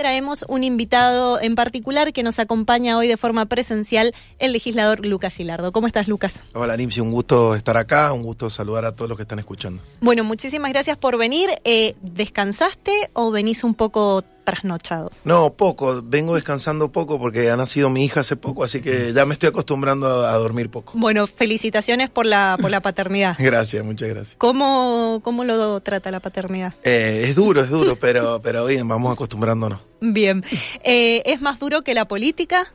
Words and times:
traemos 0.00 0.46
un 0.48 0.64
invitado 0.64 1.38
en 1.42 1.54
particular 1.54 2.14
que 2.14 2.22
nos 2.22 2.38
acompaña 2.38 2.96
hoy 2.96 3.06
de 3.06 3.18
forma 3.18 3.44
presencial, 3.44 4.14
el 4.38 4.52
legislador 4.52 5.04
Lucas 5.04 5.38
Hilardo. 5.38 5.72
¿Cómo 5.72 5.86
estás, 5.86 6.08
Lucas? 6.08 6.42
Hola, 6.54 6.74
Nimsi, 6.74 7.00
un 7.00 7.12
gusto 7.12 7.54
estar 7.54 7.76
acá, 7.76 8.10
un 8.14 8.22
gusto 8.22 8.48
saludar 8.48 8.86
a 8.86 8.96
todos 8.96 9.10
los 9.10 9.18
que 9.18 9.24
están 9.24 9.40
escuchando. 9.40 9.82
Bueno, 10.00 10.24
muchísimas 10.24 10.72
gracias 10.72 10.96
por 10.96 11.18
venir. 11.18 11.50
Eh, 11.64 11.96
¿Descansaste 12.00 13.10
o 13.12 13.30
venís 13.30 13.62
un 13.62 13.74
poco 13.74 14.24
trasnochado? 14.50 15.12
No, 15.24 15.52
poco. 15.54 16.02
Vengo 16.02 16.34
descansando 16.34 16.90
poco 16.90 17.20
porque 17.20 17.50
ha 17.50 17.56
nacido 17.56 17.88
mi 17.88 18.04
hija 18.04 18.20
hace 18.20 18.34
poco, 18.34 18.64
así 18.64 18.80
que 18.80 19.12
ya 19.12 19.24
me 19.24 19.34
estoy 19.34 19.50
acostumbrando 19.50 20.26
a, 20.26 20.34
dormir 20.34 20.70
poco. 20.70 20.94
Bueno, 20.96 21.26
felicitaciones 21.28 22.10
por 22.10 22.26
la, 22.26 22.56
por 22.60 22.70
la 22.70 22.80
paternidad. 22.80 23.36
gracias, 23.38 23.84
muchas 23.84 24.08
gracias. 24.08 24.36
¿Cómo, 24.38 25.20
cómo 25.22 25.44
lo 25.44 25.80
trata 25.80 26.10
la 26.10 26.18
paternidad? 26.18 26.74
Eh, 26.82 27.22
es 27.24 27.36
duro, 27.36 27.60
es 27.60 27.70
duro, 27.70 27.94
pero, 27.96 28.40
pero 28.42 28.66
bien, 28.66 28.88
vamos 28.88 29.12
acostumbrándonos. 29.12 29.80
Bien. 30.00 30.42
Eh, 30.82 31.22
¿Es 31.26 31.40
más 31.40 31.60
duro 31.60 31.82
que 31.82 31.94
la 31.94 32.08
política? 32.08 32.72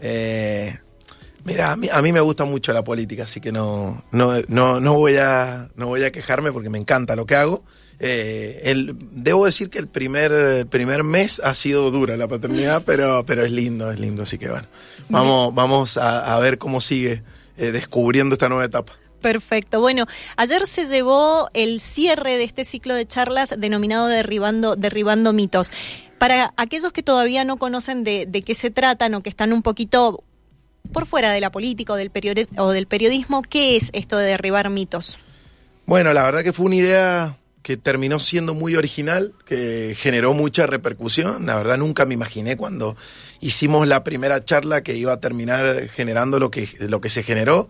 Eh, 0.00 0.76
mira, 1.44 1.72
a 1.72 1.76
mí, 1.76 1.88
a 1.92 2.02
mí, 2.02 2.12
me 2.12 2.20
gusta 2.20 2.44
mucho 2.44 2.72
la 2.72 2.82
política, 2.82 3.24
así 3.24 3.40
que 3.40 3.52
no, 3.52 4.02
no, 4.10 4.32
no, 4.48 4.80
no, 4.80 4.94
voy 4.94 5.16
a, 5.16 5.68
no 5.76 5.86
voy 5.86 6.02
a 6.02 6.10
quejarme 6.10 6.50
porque 6.50 6.70
me 6.70 6.78
encanta 6.78 7.14
lo 7.14 7.26
que 7.26 7.36
hago. 7.36 7.62
Eh, 7.98 8.60
el, 8.64 8.94
debo 9.12 9.46
decir 9.46 9.70
que 9.70 9.78
el 9.78 9.88
primer, 9.88 10.66
primer 10.66 11.02
mes 11.02 11.40
ha 11.42 11.54
sido 11.54 11.90
dura 11.90 12.16
la 12.16 12.28
paternidad, 12.28 12.82
pero, 12.86 13.24
pero 13.24 13.44
es 13.44 13.52
lindo, 13.52 13.90
es 13.90 13.98
lindo. 13.98 14.22
Así 14.22 14.38
que 14.38 14.48
bueno, 14.48 14.66
vamos, 15.08 15.54
vamos 15.54 15.96
a, 15.96 16.38
ver 16.38 16.58
cómo 16.58 16.80
sigue 16.80 17.22
eh, 17.56 17.72
descubriendo 17.72 18.34
esta 18.34 18.48
nueva 18.48 18.64
etapa. 18.64 18.92
Perfecto. 19.20 19.80
Bueno, 19.80 20.06
ayer 20.36 20.66
se 20.66 20.86
llevó 20.86 21.48
el 21.54 21.80
cierre 21.80 22.36
de 22.36 22.44
este 22.44 22.64
ciclo 22.64 22.94
de 22.94 23.06
charlas 23.06 23.54
denominado 23.58 24.06
Derribando, 24.06 24.76
Derribando 24.76 25.32
mitos. 25.32 25.72
Para 26.18 26.54
aquellos 26.56 26.92
que 26.92 27.02
todavía 27.02 27.44
no 27.44 27.56
conocen 27.56 28.04
de, 28.04 28.28
qué 28.44 28.54
se 28.54 28.70
tratan 28.70 29.14
o 29.14 29.22
que 29.22 29.28
están 29.28 29.52
un 29.52 29.62
poquito 29.62 30.22
por 30.92 31.06
fuera 31.06 31.32
de 31.32 31.40
la 31.40 31.50
política 31.50 31.94
o 31.94 31.96
del, 31.96 32.10
o 32.56 32.70
del 32.70 32.86
periodismo, 32.86 33.42
¿qué 33.42 33.76
es 33.76 33.90
esto 33.92 34.16
de 34.16 34.26
derribar 34.26 34.70
mitos? 34.70 35.18
Bueno, 35.86 36.12
la 36.12 36.22
verdad 36.22 36.42
que 36.42 36.52
fue 36.52 36.66
una 36.66 36.76
idea 36.76 37.36
que 37.66 37.76
terminó 37.76 38.20
siendo 38.20 38.54
muy 38.54 38.76
original, 38.76 39.34
que 39.44 39.96
generó 39.98 40.32
mucha 40.34 40.68
repercusión. 40.68 41.46
La 41.46 41.56
verdad 41.56 41.76
nunca 41.78 42.04
me 42.04 42.14
imaginé 42.14 42.56
cuando 42.56 42.96
hicimos 43.40 43.88
la 43.88 44.04
primera 44.04 44.44
charla 44.44 44.84
que 44.84 44.94
iba 44.94 45.12
a 45.12 45.18
terminar 45.18 45.88
generando 45.88 46.38
lo 46.38 46.48
que, 46.48 46.68
lo 46.78 47.00
que 47.00 47.10
se 47.10 47.24
generó. 47.24 47.68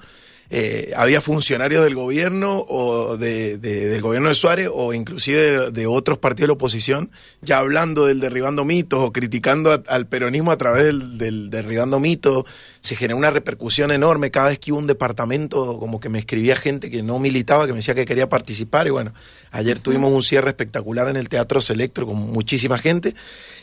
Eh, 0.48 0.92
había 0.96 1.20
funcionarios 1.20 1.82
del 1.82 1.96
gobierno 1.96 2.64
o 2.68 3.16
de, 3.16 3.58
del 3.58 4.00
gobierno 4.00 4.28
de 4.28 4.34
Suárez 4.36 4.70
o 4.72 4.94
inclusive 4.94 5.72
de, 5.72 5.86
otros 5.88 6.18
partidos 6.18 6.44
de 6.44 6.46
la 6.48 6.52
oposición 6.52 7.10
ya 7.42 7.58
hablando 7.58 8.06
del 8.06 8.20
derribando 8.20 8.64
mitos 8.64 9.00
o 9.00 9.12
criticando 9.12 9.82
al 9.88 10.06
peronismo 10.06 10.52
a 10.52 10.56
través 10.56 11.18
del, 11.18 11.50
derribando 11.50 11.98
mitos. 11.98 12.44
Se 12.80 12.94
generó 12.94 13.16
una 13.16 13.30
repercusión 13.30 13.90
enorme 13.90 14.30
cada 14.30 14.50
vez 14.50 14.60
que 14.60 14.70
hubo 14.70 14.78
un 14.78 14.86
departamento, 14.86 15.78
como 15.80 15.98
que 15.98 16.08
me 16.08 16.20
escribía 16.20 16.54
gente 16.54 16.90
que 16.90 17.02
no 17.02 17.18
militaba, 17.18 17.66
que 17.66 17.72
me 17.72 17.78
decía 17.78 17.94
que 17.94 18.04
quería 18.04 18.28
participar 18.28 18.86
y 18.86 18.90
bueno, 18.90 19.12
ayer 19.50 19.80
tuvimos 19.80 20.12
un 20.12 20.22
cierre 20.22 20.50
espectacular 20.50 21.08
en 21.08 21.16
el 21.16 21.28
Teatro 21.28 21.60
Selectro 21.60 22.06
con 22.06 22.16
muchísima 22.16 22.78
gente. 22.78 23.14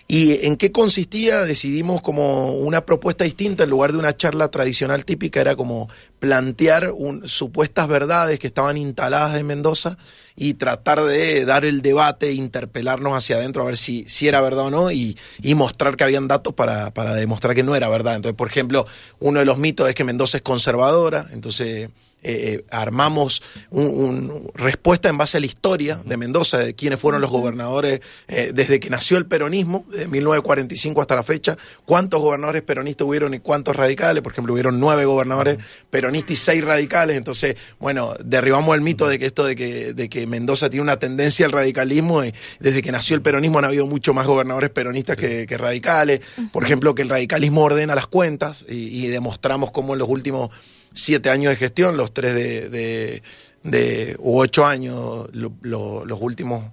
¿Y 0.07 0.45
en 0.45 0.57
qué 0.57 0.71
consistía? 0.71 1.43
Decidimos 1.43 2.01
como 2.01 2.53
una 2.53 2.85
propuesta 2.85 3.23
distinta, 3.23 3.63
en 3.63 3.69
lugar 3.69 3.93
de 3.93 3.99
una 3.99 4.15
charla 4.15 4.49
tradicional 4.49 5.05
típica, 5.05 5.39
era 5.39 5.55
como 5.55 5.89
plantear 6.19 6.91
un, 6.91 7.27
supuestas 7.27 7.87
verdades 7.87 8.39
que 8.39 8.47
estaban 8.47 8.77
instaladas 8.77 9.37
en 9.37 9.47
Mendoza 9.47 9.97
y 10.35 10.55
tratar 10.55 11.01
de 11.01 11.45
dar 11.45 11.63
el 11.65 11.81
debate, 11.81 12.33
interpelarnos 12.33 13.15
hacia 13.15 13.37
adentro 13.37 13.63
a 13.63 13.65
ver 13.65 13.77
si, 13.77 14.05
si 14.07 14.27
era 14.27 14.41
verdad 14.41 14.65
o 14.65 14.71
no 14.71 14.91
y, 14.91 15.17
y 15.41 15.55
mostrar 15.55 15.95
que 15.95 16.03
habían 16.03 16.27
datos 16.27 16.53
para, 16.53 16.93
para 16.93 17.13
demostrar 17.13 17.55
que 17.55 17.63
no 17.63 17.75
era 17.75 17.87
verdad. 17.87 18.15
Entonces, 18.15 18.35
por 18.35 18.49
ejemplo, 18.49 18.85
uno 19.19 19.39
de 19.39 19.45
los 19.45 19.57
mitos 19.57 19.87
es 19.87 19.95
que 19.95 20.03
Mendoza 20.03 20.37
es 20.37 20.43
conservadora, 20.43 21.27
entonces 21.31 21.89
eh, 22.25 22.53
eh, 22.53 22.65
armamos 22.71 23.41
un, 23.69 24.49
respuesta 24.55 25.09
en 25.09 25.17
base 25.17 25.35
a 25.37 25.39
la 25.41 25.45
historia 25.45 25.99
de 26.05 26.15
Mendoza, 26.15 26.57
de 26.57 26.73
quiénes 26.73 26.97
fueron 26.97 27.19
los 27.19 27.29
gobernadores 27.29 27.99
eh, 28.29 28.51
desde 28.53 28.79
que 28.79 28.89
nació 28.89 29.17
el 29.17 29.25
peronismo, 29.25 29.85
de 29.91 30.07
1945 30.07 31.01
hasta 31.01 31.15
la 31.15 31.23
fecha, 31.23 31.57
cuántos 31.83 32.21
gobernadores 32.21 32.61
peronistas 32.61 33.05
hubieron 33.05 33.33
y 33.33 33.39
cuántos 33.39 33.75
radicales, 33.75 34.23
por 34.23 34.31
ejemplo, 34.31 34.53
hubieron 34.53 34.79
nueve 34.79 35.03
gobernadores 35.03 35.57
peronistas 35.89 36.31
y 36.31 36.35
seis 36.37 36.63
radicales, 36.63 37.17
entonces, 37.17 37.57
bueno, 37.77 38.13
derribamos 38.23 38.73
el 38.75 38.81
mito 38.81 39.09
de 39.09 39.19
que 39.19 39.25
esto 39.25 39.43
de 39.43 39.57
que, 39.57 39.93
de 39.93 40.07
que 40.07 40.25
Mendoza 40.25 40.69
tiene 40.69 40.83
una 40.83 40.99
tendencia 40.99 41.45
al 41.45 41.51
radicalismo 41.51 42.23
y 42.23 42.33
desde 42.61 42.81
que 42.81 42.93
nació 42.93 43.17
el 43.17 43.21
peronismo 43.21 43.59
han 43.59 43.65
habido 43.65 43.85
mucho 43.85 44.13
más 44.13 44.25
gobernadores 44.25 44.69
peronistas 44.69 45.17
que, 45.17 45.45
radicales, 45.57 46.21
por 46.53 46.63
ejemplo, 46.63 46.95
que 46.95 47.01
el 47.01 47.09
radicalismo 47.09 47.63
ordena 47.63 47.95
las 47.95 48.07
cuentas 48.07 48.65
y, 48.69 49.05
y 49.05 49.07
demostramos 49.07 49.71
cómo 49.71 49.91
en 49.93 49.99
los 49.99 50.07
últimos 50.07 50.51
siete 50.93 51.29
años 51.29 51.51
de 51.51 51.57
gestión, 51.57 51.97
los 51.97 52.13
tres 52.13 52.33
de, 52.33 53.21
de, 53.63 54.15
u 54.19 54.39
ocho 54.39 54.65
años, 54.65 55.27
los 55.33 56.21
últimos, 56.21 56.65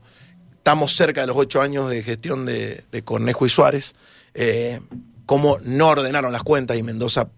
estamos 0.56 0.94
cerca 0.94 1.22
de 1.22 1.26
los 1.28 1.36
ocho 1.36 1.60
años 1.60 1.90
de 1.90 2.02
gestión 2.02 2.46
de, 2.46 2.84
Cornejo 3.04 3.46
y 3.46 3.48
Suárez, 3.48 3.94
eh, 4.34 4.80
cómo 5.26 5.58
no 5.64 5.88
ordenaron 5.88 6.32
las 6.32 6.42
cuentas 6.42 6.76
y 6.76 6.82
Mendoza 6.82 7.28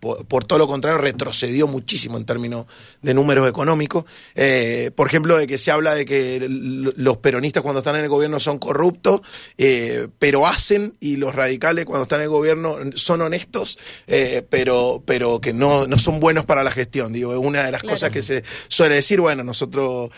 por, 0.00 0.44
todo 0.44 0.58
lo 0.58 0.66
contrario, 0.66 0.98
retrocedió 0.98 1.66
muchísimo 1.66 2.16
en 2.16 2.24
términos 2.24 2.66
de 3.02 3.14
números 3.14 3.48
económicos. 3.48 4.04
Eh, 4.34 4.90
por 4.94 5.06
ejemplo, 5.06 5.38
de 5.38 5.46
que 5.46 5.58
se 5.58 5.70
habla 5.70 5.94
de 5.94 6.04
que 6.04 6.46
los 6.48 7.16
peronistas 7.18 7.62
cuando 7.62 7.80
están 7.80 7.96
en 7.96 8.02
el 8.02 8.08
gobierno 8.08 8.40
son 8.40 8.58
corruptos, 8.58 9.22
eh, 9.58 10.08
pero 10.18 10.46
hacen, 10.46 10.94
y 11.00 11.16
los 11.16 11.34
radicales 11.34 11.84
cuando 11.84 12.02
están 12.04 12.20
en 12.20 12.24
el 12.24 12.30
gobierno 12.30 12.76
son 12.94 13.20
honestos, 13.20 13.78
eh, 14.06 14.44
pero, 14.48 15.02
pero 15.06 15.40
que 15.40 15.52
no, 15.52 15.86
no 15.86 15.98
son 15.98 16.20
buenos 16.20 16.44
para 16.44 16.64
la 16.64 16.70
gestión. 16.70 17.12
Digo, 17.12 17.32
es 17.32 17.38
una 17.38 17.64
de 17.64 17.72
las 17.72 17.82
cosas 17.82 18.10
que 18.10 18.22
se 18.22 18.44
suele 18.68 18.96
decir, 18.96 19.20
bueno, 19.20 19.44
nosotros 19.44 20.10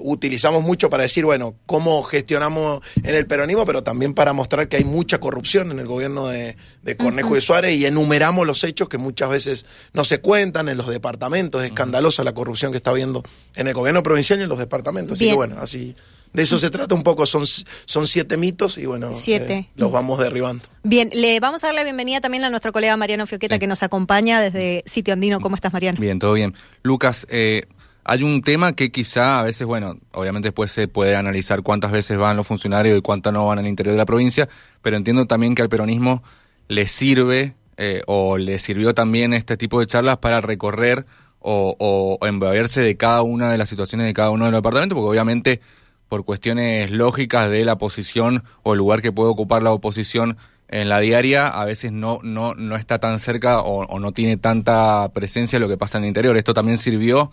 utilizamos 0.00 0.62
mucho 0.62 0.90
para 0.90 1.04
decir, 1.04 1.24
bueno, 1.24 1.56
cómo 1.66 2.02
gestionamos 2.02 2.80
en 3.02 3.14
el 3.14 3.26
peronismo, 3.26 3.64
pero 3.64 3.82
también 3.82 4.14
para 4.14 4.32
mostrar 4.32 4.68
que 4.68 4.76
hay 4.76 4.84
mucha 4.84 5.18
corrupción 5.18 5.70
en 5.70 5.78
el 5.78 5.86
gobierno 5.86 6.28
de, 6.28 6.56
Cornejo 6.96 7.34
de 7.34 7.40
Suárez 7.40 7.76
y 7.76 7.84
enumeramos 7.84 8.46
los 8.46 8.62
hechos 8.64 8.88
que 8.88 8.98
muchas 9.06 9.30
veces 9.30 9.66
no 9.92 10.04
se 10.04 10.20
cuentan 10.20 10.68
en 10.68 10.76
los 10.76 10.88
departamentos. 10.88 11.62
Es 11.62 11.68
escandalosa 11.68 12.24
la 12.24 12.34
corrupción 12.34 12.72
que 12.72 12.78
está 12.78 12.90
habiendo 12.90 13.22
en 13.54 13.68
el 13.68 13.74
gobierno 13.74 14.02
provincial 14.02 14.40
y 14.40 14.42
en 14.42 14.48
los 14.48 14.58
departamentos. 14.58 15.16
Así 15.16 15.28
que 15.28 15.34
bueno, 15.34 15.56
así 15.60 15.94
de 16.32 16.42
eso 16.42 16.58
se 16.58 16.70
trata 16.70 16.94
un 16.94 17.02
poco, 17.02 17.24
son, 17.24 17.44
son 17.46 18.06
siete 18.06 18.36
mitos 18.36 18.76
y 18.76 18.84
bueno, 18.84 19.10
eh, 19.26 19.68
los 19.76 19.90
vamos 19.90 20.18
derribando. 20.18 20.64
Bien, 20.82 21.08
le 21.14 21.40
vamos 21.40 21.64
a 21.64 21.68
dar 21.68 21.74
la 21.74 21.84
bienvenida 21.84 22.20
también 22.20 22.44
a 22.44 22.50
nuestro 22.50 22.72
colega 22.72 22.96
Mariano 22.96 23.26
Fioqueta 23.26 23.58
que 23.58 23.66
nos 23.66 23.82
acompaña 23.82 24.40
desde 24.40 24.82
Sitio 24.86 25.14
Andino. 25.14 25.40
¿Cómo 25.40 25.56
estás, 25.56 25.72
Mariano? 25.72 25.98
Bien, 25.98 26.18
todo 26.18 26.34
bien. 26.34 26.54
Lucas, 26.82 27.26
eh, 27.30 27.62
hay 28.04 28.22
un 28.22 28.42
tema 28.42 28.74
que 28.74 28.92
quizá 28.92 29.40
a 29.40 29.42
veces, 29.42 29.66
bueno, 29.66 29.98
obviamente 30.12 30.48
después 30.48 30.70
se 30.70 30.88
puede 30.88 31.16
analizar 31.16 31.62
cuántas 31.62 31.90
veces 31.90 32.18
van 32.18 32.36
los 32.36 32.46
funcionarios 32.46 32.98
y 32.98 33.00
cuántas 33.00 33.32
no 33.32 33.46
van 33.46 33.58
al 33.58 33.66
interior 33.66 33.94
de 33.94 33.98
la 33.98 34.06
provincia, 34.06 34.48
pero 34.82 34.96
entiendo 34.96 35.26
también 35.26 35.54
que 35.54 35.62
al 35.62 35.68
peronismo 35.68 36.22
le 36.68 36.86
sirve 36.86 37.54
eh, 37.76 38.02
o 38.06 38.38
le 38.38 38.58
sirvió 38.58 38.94
también 38.94 39.32
este 39.32 39.56
tipo 39.56 39.80
de 39.80 39.86
charlas 39.86 40.18
para 40.18 40.40
recorrer 40.40 41.06
o, 41.38 41.76
o 41.78 42.26
embeberse 42.26 42.80
de 42.80 42.96
cada 42.96 43.22
una 43.22 43.50
de 43.50 43.58
las 43.58 43.68
situaciones 43.68 44.06
de 44.06 44.14
cada 44.14 44.30
uno 44.30 44.46
de 44.46 44.50
los 44.50 44.58
departamentos, 44.58 44.96
porque 44.96 45.10
obviamente 45.10 45.60
por 46.08 46.24
cuestiones 46.24 46.90
lógicas 46.90 47.50
de 47.50 47.64
la 47.64 47.78
posición 47.78 48.44
o 48.62 48.72
el 48.72 48.78
lugar 48.78 49.02
que 49.02 49.12
puede 49.12 49.30
ocupar 49.30 49.62
la 49.62 49.72
oposición 49.72 50.36
en 50.68 50.88
la 50.88 50.98
diaria, 50.98 51.46
a 51.46 51.64
veces 51.64 51.92
no, 51.92 52.20
no, 52.22 52.54
no 52.54 52.76
está 52.76 52.98
tan 52.98 53.18
cerca 53.18 53.60
o, 53.60 53.84
o 53.86 53.98
no 54.00 54.12
tiene 54.12 54.36
tanta 54.36 55.08
presencia 55.12 55.58
lo 55.58 55.68
que 55.68 55.76
pasa 55.76 55.98
en 55.98 56.04
el 56.04 56.08
interior. 56.08 56.36
Esto 56.36 56.54
también 56.54 56.78
sirvió 56.78 57.30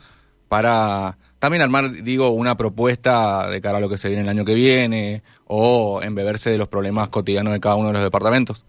para 0.50 1.18
también 1.40 1.62
armar, 1.62 1.92
digo, 2.04 2.30
una 2.30 2.56
propuesta 2.58 3.50
de 3.50 3.60
cara 3.60 3.80
a 3.80 3.82
lo 3.82 3.90
que 3.90 3.98
se 3.98 4.08
viene 4.08 4.24
el 4.24 4.30
año 4.30 4.46
que 4.46 4.54
viene 4.54 5.24
o 5.46 6.02
embeberse 6.02 6.52
de 6.52 6.58
los 6.58 6.68
problemas 6.68 7.10
cotidianos 7.10 7.54
de 7.54 7.60
cada 7.60 7.76
uno 7.76 7.88
de 7.88 7.94
los 7.94 8.04
departamentos. 8.04 8.64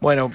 Bueno, 0.00 0.30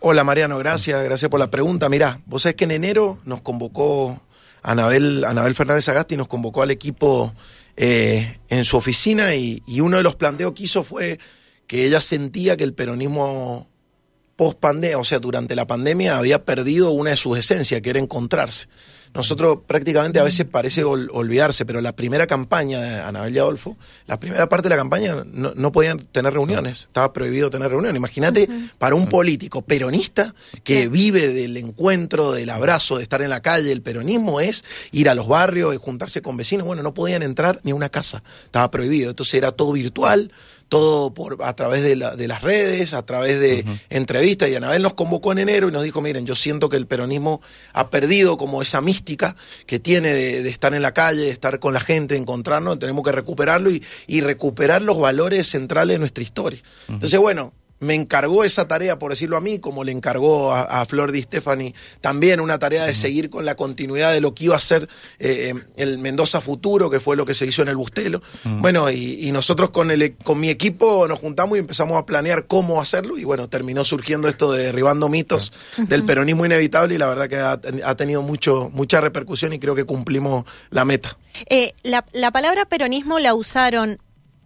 hola 0.00 0.24
Mariano, 0.24 0.58
gracias, 0.58 1.02
gracias 1.02 1.30
por 1.30 1.40
la 1.40 1.50
pregunta. 1.50 1.88
Mirá, 1.88 2.20
vos 2.26 2.42
sabés 2.42 2.56
que 2.56 2.64
en 2.64 2.72
enero 2.72 3.18
nos 3.24 3.40
convocó 3.40 4.20
Anabel, 4.62 5.24
Anabel 5.24 5.54
Fernández 5.54 5.88
Agasti, 5.88 6.18
nos 6.18 6.28
convocó 6.28 6.62
al 6.62 6.70
equipo 6.70 7.32
eh, 7.78 8.38
en 8.50 8.66
su 8.66 8.76
oficina 8.76 9.34
y, 9.34 9.62
y, 9.66 9.80
uno 9.80 9.96
de 9.96 10.02
los 10.02 10.16
planteos 10.16 10.52
que 10.52 10.64
hizo 10.64 10.84
fue 10.84 11.18
que 11.66 11.86
ella 11.86 12.02
sentía 12.02 12.58
que 12.58 12.64
el 12.64 12.74
peronismo 12.74 13.70
post 14.36 14.58
pandemia, 14.58 14.98
o 14.98 15.04
sea, 15.04 15.18
durante 15.18 15.56
la 15.56 15.66
pandemia 15.66 16.18
había 16.18 16.44
perdido 16.44 16.90
una 16.90 17.10
de 17.10 17.16
sus 17.16 17.38
esencias, 17.38 17.80
que 17.80 17.88
era 17.88 17.98
encontrarse. 17.98 18.68
Nosotros 19.16 19.60
prácticamente 19.66 20.20
a 20.20 20.24
veces 20.24 20.44
parece 20.44 20.84
olvidarse, 20.84 21.64
pero 21.64 21.80
la 21.80 21.96
primera 21.96 22.26
campaña 22.26 22.80
de 22.82 23.00
Anabel 23.00 23.34
y 23.34 23.38
Adolfo, 23.38 23.78
la 24.06 24.20
primera 24.20 24.46
parte 24.46 24.68
de 24.68 24.74
la 24.74 24.76
campaña 24.76 25.24
no, 25.24 25.72
podían 25.72 26.00
tener 26.12 26.34
reuniones, 26.34 26.82
estaba 26.82 27.14
prohibido 27.14 27.48
tener 27.48 27.70
reuniones. 27.70 27.96
Imagínate 27.96 28.46
para 28.76 28.94
un 28.94 29.06
político 29.06 29.62
peronista 29.62 30.34
que 30.64 30.88
vive 30.88 31.28
del 31.28 31.56
encuentro, 31.56 32.32
del 32.32 32.50
abrazo, 32.50 32.98
de 32.98 33.04
estar 33.04 33.22
en 33.22 33.30
la 33.30 33.40
calle, 33.40 33.72
el 33.72 33.80
peronismo 33.80 34.38
es 34.40 34.66
ir 34.92 35.08
a 35.08 35.14
los 35.14 35.26
barrios, 35.26 35.74
y 35.74 35.78
juntarse 35.78 36.20
con 36.20 36.36
vecinos, 36.36 36.66
bueno, 36.66 36.82
no 36.82 36.92
podían 36.92 37.22
entrar 37.22 37.60
ni 37.62 37.70
a 37.70 37.74
una 37.74 37.88
casa, 37.88 38.22
estaba 38.44 38.70
prohibido, 38.70 39.08
entonces 39.08 39.32
era 39.32 39.50
todo 39.50 39.72
virtual, 39.72 40.30
todo 40.68 41.14
por 41.14 41.38
a 41.42 41.54
través 41.54 41.82
de, 41.82 41.96
la, 41.96 42.16
de 42.16 42.28
las 42.28 42.42
redes, 42.42 42.92
a 42.92 43.04
través 43.04 43.40
de 43.40 43.64
entrevistas. 43.88 44.48
Y 44.48 44.54
Anabel 44.54 44.82
nos 44.82 44.94
convocó 44.94 45.32
en 45.32 45.38
enero 45.38 45.68
y 45.68 45.72
nos 45.72 45.82
dijo, 45.82 46.00
miren, 46.00 46.26
yo 46.26 46.34
siento 46.34 46.68
que 46.68 46.76
el 46.76 46.86
peronismo 46.86 47.40
ha 47.72 47.90
perdido 47.90 48.36
como 48.36 48.62
esa 48.62 48.80
mística 48.80 49.36
que 49.66 49.78
tiene 49.78 50.12
de, 50.12 50.48
estar 50.48 50.74
en 50.74 50.82
la 50.82 50.92
calle, 50.92 51.22
de 51.22 51.30
estar 51.30 51.58
con 51.58 51.72
la 51.72 51.80
gente, 51.80 52.16
encontrarnos, 52.16 52.78
tenemos 52.78 53.04
que 53.04 53.12
recuperarlo 53.12 53.70
y, 53.70 53.82
y 54.06 54.20
recuperar 54.20 54.82
los 54.82 54.98
valores 54.98 55.48
centrales 55.48 55.94
de 55.94 55.98
nuestra 55.98 56.22
historia. 56.22 56.60
Entonces, 56.88 57.18
bueno, 57.18 57.52
me 57.78 57.94
encargó 57.94 58.44
esa 58.44 58.68
tarea, 58.68 58.98
por 58.98 59.10
decirlo 59.10 59.36
a 59.36 59.40
mí, 59.40 59.58
como 59.58 59.84
le 59.84 59.92
encargó 59.92 60.52
a, 60.52 60.84
Flor 60.86 61.12
Di 61.12 61.22
Stefani 61.22 61.74
también 62.00 62.40
una 62.40 62.58
tarea 62.58 62.84
de 62.84 62.94
seguir 62.94 63.28
con 63.28 63.44
la 63.44 63.54
continuidad 63.54 64.12
de 64.12 64.20
lo 64.20 64.34
que 64.34 64.44
iba 64.44 64.56
a 64.56 64.60
ser 64.60 64.88
eh, 65.18 65.52
el 65.76 65.98
Mendoza 65.98 66.40
Futuro, 66.40 66.88
que 66.90 67.00
fue 67.00 67.16
lo 67.16 67.26
que 67.26 67.34
se 67.34 67.46
hizo 67.46 67.62
en 67.62 67.68
el 67.68 67.76
Bustelo. 67.76 68.22
Bueno, 68.44 68.90
y, 68.90 69.30
nosotros 69.32 69.70
con, 69.70 69.90
el, 69.90 70.16
con 70.16 70.40
mi 70.40 70.48
equipo 70.48 71.06
nos 71.08 71.18
juntamos 71.18 71.56
y 71.56 71.60
empezamos 71.60 71.98
a 71.98 72.06
planear 72.06 72.46
cómo 72.46 72.80
hacerlo, 72.80 73.18
y 73.18 73.24
bueno, 73.24 73.48
terminó 73.48 73.84
surgiendo 73.84 74.28
esto 74.28 74.52
de 74.52 74.64
derribando 74.64 75.08
mitos 75.08 75.52
del 75.76 76.04
peronismo 76.04 76.46
inevitable, 76.46 76.94
y 76.94 76.98
la 76.98 77.06
verdad 77.06 77.28
que 77.28 77.36
ha, 77.36 77.94
tenido 77.96 78.22
mucho, 78.22 78.70
mucha 78.72 79.00
repercusión 79.00 79.52
y 79.52 79.58
creo 79.58 79.74
que 79.74 79.84
cumplimos 79.84 80.44
la 80.70 80.84
meta. 80.84 81.16
Eh, 81.48 81.74
la, 81.82 82.04
la 82.12 82.30
palabra 82.30 82.64
peronismo 82.66 83.18
la 83.18 83.34
usaron 83.34 83.98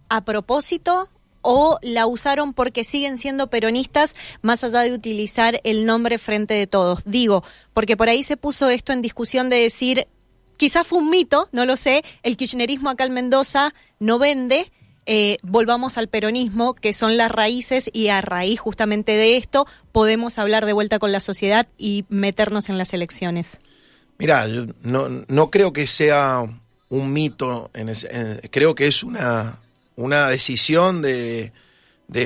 a 0.09 0.25
propósito 0.25 1.09
o 1.41 1.79
la 1.81 2.07
usaron 2.07 2.53
porque 2.53 2.83
siguen 2.83 3.17
siendo 3.17 3.47
peronistas 3.47 4.15
más 4.41 4.63
allá 4.63 4.81
de 4.81 4.93
utilizar 4.93 5.59
el 5.63 5.85
nombre 5.85 6.17
frente 6.17 6.53
de 6.53 6.67
todos. 6.67 7.01
Digo, 7.05 7.43
porque 7.73 7.97
por 7.97 8.09
ahí 8.09 8.23
se 8.23 8.37
puso 8.37 8.69
esto 8.69 8.93
en 8.93 9.01
discusión 9.01 9.49
de 9.49 9.57
decir, 9.57 10.07
quizás 10.57 10.87
fue 10.87 10.99
un 10.99 11.09
mito, 11.09 11.49
no 11.51 11.65
lo 11.65 11.75
sé, 11.75 12.03
el 12.23 12.37
kirchnerismo 12.37 12.89
acá 12.89 13.05
en 13.05 13.13
Mendoza 13.13 13.73
no 13.99 14.19
vende. 14.19 14.71
Eh, 15.07 15.37
volvamos 15.41 15.97
al 15.97 16.07
peronismo, 16.07 16.75
que 16.75 16.93
son 16.93 17.17
las 17.17 17.31
raíces, 17.31 17.89
y 17.91 18.09
a 18.09 18.21
raíz 18.21 18.59
justamente 18.59 19.13
de 19.13 19.35
esto 19.35 19.65
podemos 19.91 20.37
hablar 20.37 20.67
de 20.67 20.73
vuelta 20.73 20.99
con 20.99 21.11
la 21.11 21.19
sociedad 21.19 21.67
y 21.77 22.05
meternos 22.09 22.69
en 22.69 22.77
las 22.77 22.93
elecciones. 22.93 23.59
Mira, 24.19 24.47
yo 24.47 24.67
no, 24.83 25.09
no 25.27 25.49
creo 25.49 25.73
que 25.73 25.87
sea 25.87 26.45
un 26.89 27.13
mito, 27.13 27.71
en 27.73 27.91
creo 28.51 28.75
que 28.75 28.85
es 28.85 29.01
una, 29.01 29.60
una 29.95 30.27
decisión 30.27 31.01
de, 31.01 31.51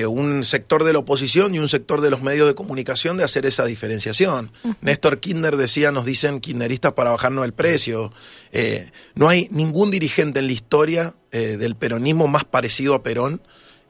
un 0.08 0.44
sector 0.44 0.84
de 0.84 0.92
la 0.92 1.00
oposición 1.00 1.54
y 1.54 1.58
un 1.58 1.68
sector 1.68 2.00
de 2.00 2.10
los 2.10 2.22
medios 2.22 2.48
de 2.48 2.54
comunicación 2.54 3.16
de 3.16 3.24
hacer 3.24 3.46
esa 3.46 3.64
diferenciación. 3.64 4.50
Néstor 4.80 5.20
Kinder 5.20 5.56
decía, 5.56 5.92
nos 5.92 6.04
dicen 6.04 6.40
kinderistas 6.40 6.92
para 6.92 7.10
bajarnos 7.10 7.44
el 7.44 7.52
precio. 7.52 8.12
Eh, 8.52 8.90
no 9.14 9.28
hay 9.28 9.48
ningún 9.50 9.90
dirigente 9.90 10.40
en 10.40 10.46
la 10.46 10.52
historia 10.52 11.14
eh, 11.30 11.56
del 11.56 11.76
peronismo 11.76 12.26
más 12.26 12.44
parecido 12.44 12.94
a 12.94 13.02
Perón 13.02 13.40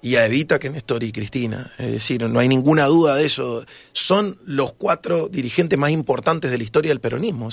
y 0.02 0.16
a 0.16 0.26
Evita 0.26 0.58
que 0.58 0.70
Néstor 0.70 1.02
y 1.02 1.12
Cristina. 1.12 1.72
Es 1.78 1.92
decir, 1.92 2.28
no 2.28 2.38
hay 2.38 2.48
ninguna 2.48 2.84
duda 2.86 3.16
de 3.16 3.26
eso. 3.26 3.64
Son 3.92 4.38
los 4.44 4.74
cuatro 4.74 5.28
dirigentes 5.28 5.78
más 5.78 5.90
importantes 5.90 6.50
de 6.50 6.58
la 6.58 6.64
historia 6.64 6.90
del 6.90 7.00
peronismo. 7.00 7.48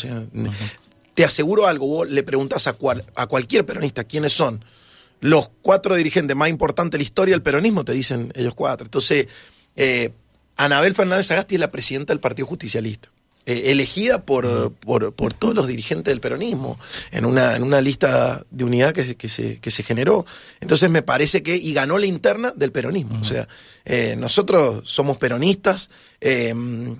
Te 1.13 1.23
aseguro 1.23 1.65
algo, 1.67 1.87
vos 1.87 2.09
le 2.09 2.23
preguntas 2.23 2.67
a, 2.67 2.75
a 3.15 3.27
cualquier 3.27 3.65
peronista 3.65 4.03
quiénes 4.03 4.33
son 4.33 4.63
los 5.23 5.49
cuatro 5.61 5.95
dirigentes 5.95 6.35
más 6.35 6.49
importantes 6.49 6.91
de 6.91 6.97
la 6.97 7.03
historia 7.05 7.33
del 7.33 7.41
peronismo, 7.41 7.85
te 7.85 7.93
dicen 7.93 8.33
ellos 8.35 8.53
cuatro. 8.55 8.85
Entonces, 8.85 9.27
eh, 9.77 10.11
Anabel 10.57 10.93
Fernández 10.95 11.31
Agasti 11.31 11.55
es 11.55 11.61
la 11.61 11.71
presidenta 11.71 12.11
del 12.11 12.19
Partido 12.19 12.45
Justicialista. 12.45 13.09
Eh, 13.45 13.71
elegida 13.71 14.25
por, 14.25 14.73
por, 14.73 15.33
todos 15.33 15.55
los 15.55 15.67
dirigentes 15.67 16.11
del 16.11 16.19
peronismo, 16.19 16.77
en 17.11 17.23
una, 17.23 17.55
en 17.55 17.63
una 17.63 17.79
lista 17.79 18.45
de 18.51 18.65
unidad 18.65 18.91
que, 18.91 19.15
que, 19.15 19.29
se, 19.29 19.59
que 19.59 19.71
se 19.71 19.83
generó. 19.83 20.25
Entonces 20.59 20.89
me 20.89 21.03
parece 21.03 21.41
que, 21.41 21.55
y 21.55 21.71
ganó 21.73 21.97
la 21.97 22.05
interna 22.05 22.51
del 22.53 22.73
peronismo. 22.73 23.21
O 23.21 23.23
sea, 23.23 23.47
eh, 23.85 24.15
nosotros 24.17 24.83
somos 24.85 25.15
peronistas, 25.17 25.89
el, 26.19 26.97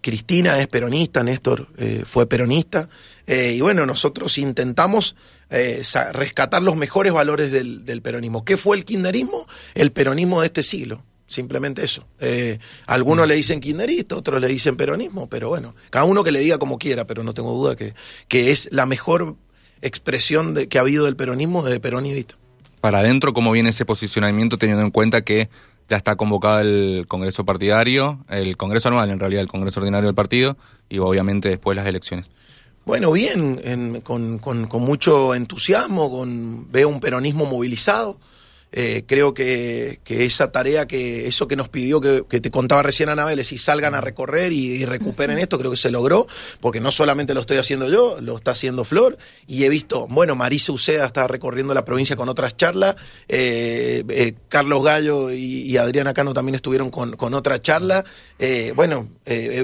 Cristina 0.00 0.58
es 0.58 0.68
peronista, 0.68 1.22
Néstor 1.22 1.68
fue 2.06 2.26
peronista, 2.26 2.88
y 3.26 3.60
bueno, 3.60 3.84
nosotros 3.84 4.38
intentamos 4.38 5.16
eh, 5.50 5.82
rescatar 6.12 6.62
los 6.62 6.76
mejores 6.76 7.12
valores 7.12 7.52
del, 7.52 8.02
peronismo. 8.02 8.44
¿Qué 8.44 8.56
fue 8.56 8.76
el 8.76 8.84
kirchnerismo? 8.84 9.46
El 9.74 9.92
peronismo 9.92 10.40
de 10.40 10.46
este 10.46 10.62
siglo. 10.62 11.02
Simplemente 11.26 11.84
eso. 11.84 12.06
Eh, 12.20 12.58
algunos 12.86 13.28
le 13.28 13.34
dicen 13.34 13.60
kirchnerista, 13.60 14.16
otros 14.16 14.40
le 14.40 14.48
dicen 14.48 14.76
peronismo, 14.76 15.28
pero 15.28 15.50
bueno, 15.50 15.74
cada 15.90 16.06
uno 16.06 16.24
que 16.24 16.32
le 16.32 16.40
diga 16.40 16.58
como 16.58 16.78
quiera, 16.78 17.06
pero 17.06 17.22
no 17.22 17.34
tengo 17.34 17.52
duda 17.52 17.76
que, 17.76 17.94
que 18.28 18.50
es 18.50 18.68
la 18.72 18.86
mejor 18.86 19.36
expresión 19.82 20.54
de, 20.54 20.68
que 20.68 20.78
ha 20.78 20.82
habido 20.82 21.04
del 21.04 21.16
peronismo 21.16 21.62
de 21.62 21.80
Perón. 21.80 22.06
Para 22.80 23.00
adentro, 23.00 23.32
¿cómo 23.32 23.50
viene 23.52 23.70
ese 23.70 23.84
posicionamiento 23.84 24.58
teniendo 24.58 24.84
en 24.84 24.90
cuenta 24.90 25.22
que 25.22 25.48
ya 25.88 25.96
está 25.96 26.16
convocado 26.16 26.60
el 26.60 27.06
Congreso 27.08 27.44
Partidario, 27.44 28.24
el 28.28 28.56
Congreso 28.56 28.88
anual 28.88 29.10
en 29.10 29.18
realidad, 29.18 29.42
el 29.42 29.48
Congreso 29.48 29.80
Ordinario 29.80 30.06
del 30.06 30.14
Partido 30.14 30.56
y 30.88 30.98
obviamente 30.98 31.48
después 31.48 31.76
las 31.76 31.86
elecciones? 31.86 32.30
Bueno, 32.88 33.12
bien, 33.12 34.00
con, 34.00 34.38
con, 34.38 34.66
con, 34.66 34.80
mucho 34.80 35.34
entusiasmo, 35.34 36.10
con, 36.10 36.72
veo 36.72 36.88
un 36.88 37.00
peronismo 37.00 37.44
movilizado. 37.44 38.16
Eh, 38.70 39.04
creo 39.06 39.32
que, 39.32 40.00
esa 40.06 40.52
tarea, 40.52 40.86
que 40.86 41.26
eso 41.26 41.48
que 41.48 41.56
nos 41.56 41.68
pidió, 41.68 42.00
que, 42.00 42.40
te 42.40 42.50
contaba 42.50 42.82
recién 42.82 43.08
Anabel, 43.08 43.42
si 43.44 43.56
salgan 43.56 43.94
a 43.94 44.00
recorrer 44.00 44.52
y, 44.52 44.84
recuperen 44.84 45.38
esto, 45.38 45.58
creo 45.58 45.70
que 45.70 45.76
se 45.76 45.90
logró, 45.90 46.26
porque 46.60 46.80
no 46.80 46.90
solamente 46.90 47.34
lo 47.34 47.40
estoy 47.40 47.56
haciendo 47.56 47.88
yo, 47.88 48.20
lo 48.20 48.36
está 48.36 48.50
haciendo 48.50 48.84
Flor, 48.84 49.16
y 49.46 49.64
he 49.64 49.68
visto, 49.68 50.06
bueno, 50.08 50.34
Marisa 50.34 50.72
Uceda 50.72 51.06
está 51.06 51.26
recorriendo 51.26 51.72
la 51.72 51.84
provincia 51.84 52.16
con 52.16 52.28
otras 52.28 52.56
charlas, 52.56 52.96
eh, 53.28 54.04
eh, 54.08 54.34
Carlos 54.48 54.84
Gallo 54.84 55.30
y, 55.30 55.76
Adriana 55.78 56.12
Cano 56.12 56.34
también 56.34 56.56
estuvieron 56.56 56.90
con, 56.90 57.34
otra 57.34 57.60
charla, 57.60 58.04
bueno, 58.74 59.08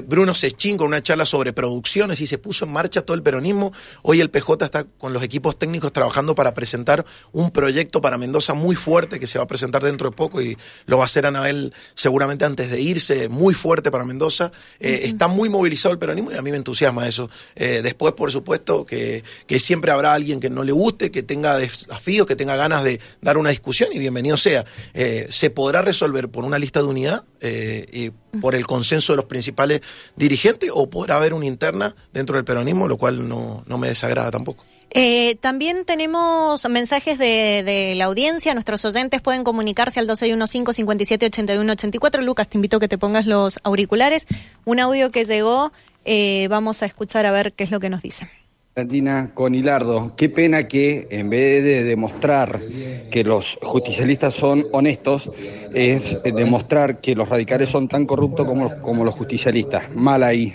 Bruno 0.05 0.33
Sechín 0.33 0.77
con 0.77 0.87
una 0.87 1.03
charla 1.03 1.25
sobre 1.25 1.51
producciones 1.51 2.21
y 2.21 2.27
se 2.27 2.37
puso 2.37 2.65
en 2.65 2.71
marcha 2.71 3.01
todo 3.01 3.15
el 3.15 3.23
peronismo, 3.23 3.73
hoy 4.01 4.21
el 4.21 4.29
PJ 4.29 4.65
está 4.65 4.85
con 4.85 5.11
los 5.11 5.23
equipos 5.23 5.59
técnicos 5.59 5.91
trabajando 5.91 6.35
para 6.35 6.53
presentar 6.53 7.05
un 7.33 7.51
proyecto 7.51 7.99
para 8.01 8.17
Mendoza 8.17 8.53
muy 8.53 8.75
fuerte, 8.75 8.94
que 8.95 9.27
se 9.27 9.37
va 9.37 9.43
a 9.43 9.47
presentar 9.47 9.83
dentro 9.83 10.09
de 10.09 10.15
poco 10.15 10.41
y 10.41 10.57
lo 10.85 10.97
va 10.97 11.03
a 11.03 11.05
hacer 11.05 11.25
Anabel 11.25 11.73
seguramente 11.93 12.45
antes 12.45 12.71
de 12.71 12.79
irse, 12.79 13.27
muy 13.27 13.53
fuerte 13.53 13.91
para 13.91 14.05
Mendoza. 14.05 14.51
Eh, 14.79 15.01
está 15.03 15.27
muy 15.27 15.49
movilizado 15.49 15.91
el 15.91 15.99
peronismo 15.99 16.31
y 16.31 16.35
a 16.35 16.41
mí 16.41 16.49
me 16.49 16.57
entusiasma 16.57 17.07
eso. 17.07 17.29
Eh, 17.55 17.81
después, 17.83 18.13
por 18.13 18.31
supuesto, 18.31 18.85
que, 18.85 19.23
que, 19.47 19.59
siempre 19.59 19.91
habrá 19.91 20.13
alguien 20.13 20.39
que 20.39 20.49
no 20.49 20.63
le 20.63 20.71
guste, 20.71 21.11
que 21.11 21.23
tenga 21.23 21.57
desafíos, 21.57 22.25
que 22.25 22.35
tenga 22.35 22.55
ganas 22.55 22.83
de 22.83 23.01
dar 23.21 23.37
una 23.37 23.49
discusión 23.49 23.89
y 23.91 23.99
bienvenido 23.99 24.37
sea. 24.37 24.65
Eh, 24.93 25.27
se 25.29 25.49
podrá 25.49 25.81
resolver 25.81 26.29
por 26.29 26.45
una 26.45 26.57
lista 26.57 26.81
de 26.81 26.87
unidad 26.87 27.25
y 27.41 28.09
por 28.41 28.55
el 28.55 28.65
consenso 28.65 29.13
de 29.13 29.17
los 29.17 29.25
principales 29.25 29.81
dirigentes 30.15 30.71
o 30.73 30.89
podrá 30.89 31.17
haber 31.17 31.35
una 31.35 31.45
interna 31.45 31.95
dentro 32.11 32.37
del 32.37 32.43
peronismo, 32.43 32.87
lo 32.87 32.97
cual 32.97 33.27
no, 33.27 33.63
no 33.67 33.77
me 33.77 33.89
desagrada 33.89 34.31
tampoco. 34.31 34.65
Eh, 34.91 35.35
también 35.41 35.83
tenemos 35.85 36.69
mensajes 36.69 37.17
de, 37.17 37.93
la 37.95 38.05
audiencia. 38.05 38.53
Nuestros 38.53 38.85
oyentes 38.85 39.21
pueden 39.21 39.43
comunicarse 39.43 39.99
al 39.99 40.07
2615-578184. 40.07 42.21
Lucas, 42.21 42.47
te 42.47 42.57
invito 42.57 42.77
a 42.77 42.79
que 42.79 42.87
te 42.87 42.97
pongas 42.97 43.25
los 43.25 43.59
auriculares. 43.63 44.25
Un 44.63 44.79
audio 44.79 45.11
que 45.11 45.25
llegó, 45.25 45.73
eh, 46.05 46.47
vamos 46.49 46.81
a 46.81 46.85
escuchar 46.85 47.25
a 47.25 47.31
ver 47.31 47.51
qué 47.53 47.65
es 47.65 47.71
lo 47.71 47.79
que 47.79 47.89
nos 47.89 48.01
dice. 48.01 48.29
Santina 48.75 49.31
Conilardo, 49.33 50.17
qué 50.17 50.27
pena 50.27 50.67
que 50.67 51.07
en 51.09 51.29
vez 51.29 51.63
de 51.63 51.85
demostrar 51.85 52.61
que 53.09 53.23
los 53.23 53.57
justicialistas 53.61 54.35
son 54.35 54.65
honestos, 54.73 55.31
es 55.73 56.21
demostrar 56.23 56.99
que 56.99 57.15
los 57.15 57.29
radicales 57.29 57.69
son 57.69 57.87
tan 57.87 58.05
corruptos 58.05 58.45
como, 58.45 58.81
como 58.81 59.05
los 59.05 59.13
justicialistas. 59.13 59.95
Mal 59.95 60.23
ahí 60.23 60.53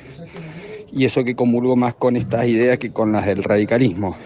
y 0.93 1.05
eso 1.05 1.25
que 1.25 1.35
comulgo 1.35 1.77
más 1.77 1.95
con 1.95 2.17
estas 2.17 2.47
ideas 2.47 2.79
que 2.79 2.93
con 2.93 3.13
las 3.13 3.27
del 3.27 3.43
radicalismo. 3.43 4.17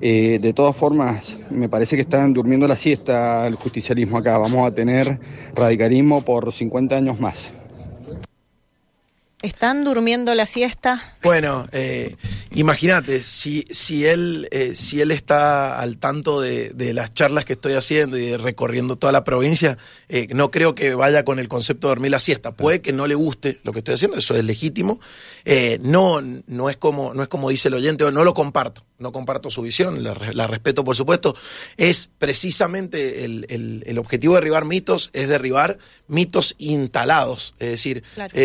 Eh, 0.00 0.38
de 0.40 0.52
todas 0.52 0.76
formas, 0.76 1.36
me 1.50 1.68
parece 1.68 1.96
que 1.96 2.02
están 2.02 2.32
durmiendo 2.32 2.68
la 2.68 2.76
siesta 2.76 3.46
el 3.46 3.56
justicialismo 3.56 4.18
acá. 4.18 4.38
Vamos 4.38 4.66
a 4.66 4.74
tener 4.74 5.18
radicalismo 5.54 6.22
por 6.22 6.52
50 6.52 6.96
años 6.96 7.18
más. 7.18 7.52
¿Están 9.40 9.84
durmiendo 9.84 10.34
la 10.34 10.46
siesta? 10.46 11.16
Bueno, 11.22 11.68
eh, 11.70 12.16
imagínate, 12.50 13.22
si, 13.22 13.66
si, 13.70 14.04
él, 14.04 14.48
eh, 14.50 14.72
si 14.74 15.00
él 15.00 15.12
está 15.12 15.78
al 15.78 15.96
tanto 15.98 16.40
de, 16.40 16.72
las 16.92 17.14
charlas 17.14 17.44
que 17.44 17.52
estoy 17.52 17.74
haciendo 17.74 18.18
y 18.18 18.34
recorriendo 18.34 18.96
toda 18.96 19.12
la 19.12 19.22
provincia, 19.22 19.78
eh, 20.08 20.26
no 20.34 20.50
creo 20.50 20.74
que 20.74 20.96
vaya 20.96 21.24
con 21.24 21.38
el 21.38 21.46
concepto 21.48 21.86
de 21.86 21.90
dormir 21.92 22.10
la 22.10 22.18
siesta. 22.18 22.50
Puede 22.50 22.80
que 22.80 22.92
no 22.92 23.06
le 23.06 23.14
guste 23.14 23.60
lo 23.62 23.72
que 23.72 23.78
estoy 23.78 23.94
haciendo, 23.94 24.18
eso 24.18 24.34
es 24.34 24.44
legítimo. 24.44 24.98
no, 25.82 26.20
no, 26.20 26.68
es 26.68 26.76
como, 26.76 27.14
no 27.14 27.22
es 27.22 27.28
como 27.28 27.48
dice 27.48 27.68
el 27.68 27.74
oyente, 27.74 28.02
o 28.02 28.10
no 28.10 28.24
lo 28.24 28.34
comparto, 28.34 28.82
no 28.98 29.12
comparto 29.12 29.50
su 29.50 29.62
visión, 29.62 30.02
la, 30.02 30.46
respeto 30.48 30.82
por 30.82 30.96
supuesto. 30.96 31.36
Es 31.76 32.10
precisamente 32.18 33.24
el, 33.24 33.46
el, 33.86 33.98
objetivo 33.98 34.34
de 34.34 34.40
derribar 34.40 34.64
mitos, 34.64 35.10
es 35.12 35.28
derribar 35.28 35.78
mitos 36.08 36.56
instalados. 36.58 37.54
Es 37.60 37.70
decir, 37.70 38.02